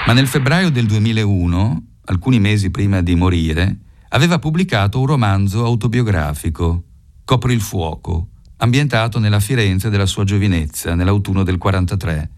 Ma 0.06 0.12
nel 0.12 0.26
febbraio 0.26 0.70
del 0.70 0.86
2001, 0.86 1.82
alcuni 2.06 2.40
mesi 2.40 2.70
prima 2.70 3.02
di 3.02 3.14
morire, 3.14 3.76
aveva 4.08 4.38
pubblicato 4.38 5.00
un 5.00 5.06
romanzo 5.06 5.64
autobiografico, 5.64 6.84
Copri 7.24 7.54
il 7.54 7.62
fuoco, 7.62 8.28
ambientato 8.58 9.18
nella 9.18 9.40
Firenze 9.40 9.88
della 9.88 10.04
sua 10.04 10.24
giovinezza, 10.24 10.94
nell'autunno 10.94 11.42
del 11.42 11.56
43. 11.56 12.30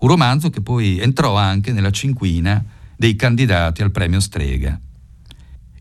Un 0.00 0.08
romanzo 0.08 0.50
che 0.50 0.60
poi 0.60 0.98
entrò 0.98 1.36
anche 1.36 1.72
nella 1.72 1.90
cinquina 1.90 2.62
dei 2.96 3.16
candidati 3.16 3.82
al 3.82 3.90
premio 3.90 4.20
Strega. 4.20 4.78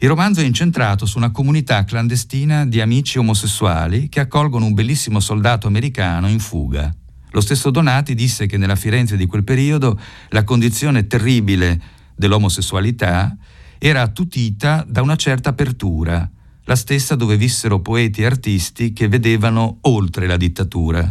Il 0.05 0.11
romanzo 0.11 0.41
è 0.41 0.43
incentrato 0.43 1.07
su 1.07 1.17
una 1.17 1.31
comunità 1.31 1.83
clandestina 1.83 2.63
di 2.63 2.79
amici 2.79 3.17
omosessuali 3.17 4.07
che 4.07 4.19
accolgono 4.19 4.67
un 4.67 4.75
bellissimo 4.75 5.19
soldato 5.19 5.65
americano 5.65 6.29
in 6.29 6.37
fuga. 6.37 6.93
Lo 7.31 7.41
stesso 7.41 7.71
Donati 7.71 8.13
disse 8.13 8.45
che 8.45 8.57
nella 8.57 8.75
Firenze 8.75 9.17
di 9.17 9.25
quel 9.25 9.43
periodo 9.43 9.99
la 10.29 10.43
condizione 10.43 11.07
terribile 11.07 11.81
dell'omosessualità 12.15 13.35
era 13.79 14.03
attutita 14.03 14.85
da 14.87 15.01
una 15.01 15.15
certa 15.15 15.49
apertura, 15.49 16.29
la 16.65 16.75
stessa 16.75 17.15
dove 17.15 17.35
vissero 17.35 17.79
poeti 17.79 18.21
e 18.21 18.25
artisti 18.25 18.93
che 18.93 19.07
vedevano 19.07 19.79
oltre 19.81 20.27
la 20.27 20.37
dittatura. 20.37 21.09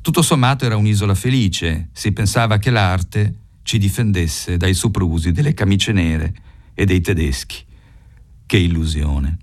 Tutto 0.00 0.22
sommato 0.22 0.64
era 0.64 0.78
un'isola 0.78 1.14
felice, 1.14 1.90
si 1.92 2.12
pensava 2.12 2.56
che 2.56 2.70
l'arte 2.70 3.34
ci 3.62 3.76
difendesse 3.76 4.56
dai 4.56 4.72
soprusi 4.72 5.32
delle 5.32 5.52
camicie 5.52 5.92
nere 5.92 6.32
e 6.72 6.86
dei 6.86 7.02
tedeschi. 7.02 7.64
Che 8.46 8.56
illusione. 8.56 9.38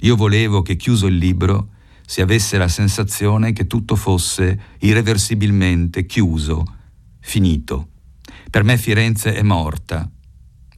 Io 0.00 0.16
volevo 0.16 0.60
che 0.60 0.76
chiuso 0.76 1.06
il 1.06 1.16
libro 1.16 1.70
si 2.04 2.20
avesse 2.20 2.58
la 2.58 2.68
sensazione 2.68 3.52
che 3.52 3.66
tutto 3.66 3.96
fosse 3.96 4.76
irreversibilmente 4.80 6.04
chiuso, 6.04 6.62
finito. 7.20 7.88
Per 8.50 8.64
me 8.64 8.76
Firenze 8.76 9.32
è 9.34 9.40
morta, 9.40 10.10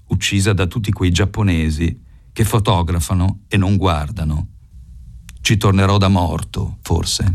uccisa 0.07 0.53
da 0.53 0.67
tutti 0.67 0.93
quei 0.93 1.11
giapponesi 1.11 2.01
che 2.33 2.45
fotografano 2.45 3.41
e 3.49 3.57
non 3.57 3.77
guardano. 3.77 4.49
Ci 5.41 5.57
tornerò 5.57 5.99
da 5.99 6.09
morto, 6.09 6.79
forse. 6.83 7.35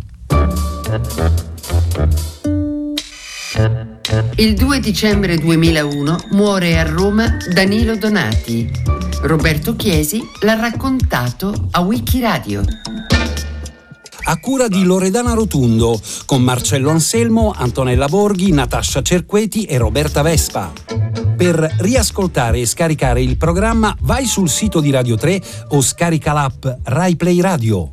Il 4.36 4.54
2 4.54 4.80
dicembre 4.80 5.36
2001 5.36 6.18
muore 6.34 6.78
a 6.78 6.84
Roma 6.84 7.36
Danilo 7.52 7.96
Donati. 7.96 8.70
Roberto 9.24 9.76
Chiesi 9.76 10.22
l'ha 10.42 10.54
raccontato 10.54 11.70
a 11.72 11.80
Wikiradio. 11.80 12.64
A 14.26 14.40
cura 14.40 14.68
di 14.68 14.84
Loredana 14.84 15.34
Rotundo, 15.34 16.00
con 16.28 16.44
Marcello 16.44 16.92
Anselmo, 16.92 17.52
Antonella 17.56 18.08
Borghi, 18.08 18.52
Natascia 18.52 19.02
Cerqueti 19.02 19.64
e 19.64 19.80
Roberta 19.80 20.22
Vespa. 20.22 20.72
Per 21.36 21.78
riascoltare 21.80 22.60
e 22.60 22.68
scaricare 22.68 23.24
il 23.24 23.38
programma 23.38 23.96
vai 24.02 24.28
sul 24.28 24.50
sito 24.50 24.80
di 24.80 24.92
Radio 24.92 25.16
3 25.16 25.42
o 25.70 25.82
scarica 25.82 26.34
l'app 26.34 26.68
RaiPlay 26.84 27.42
Radio. 27.42 27.88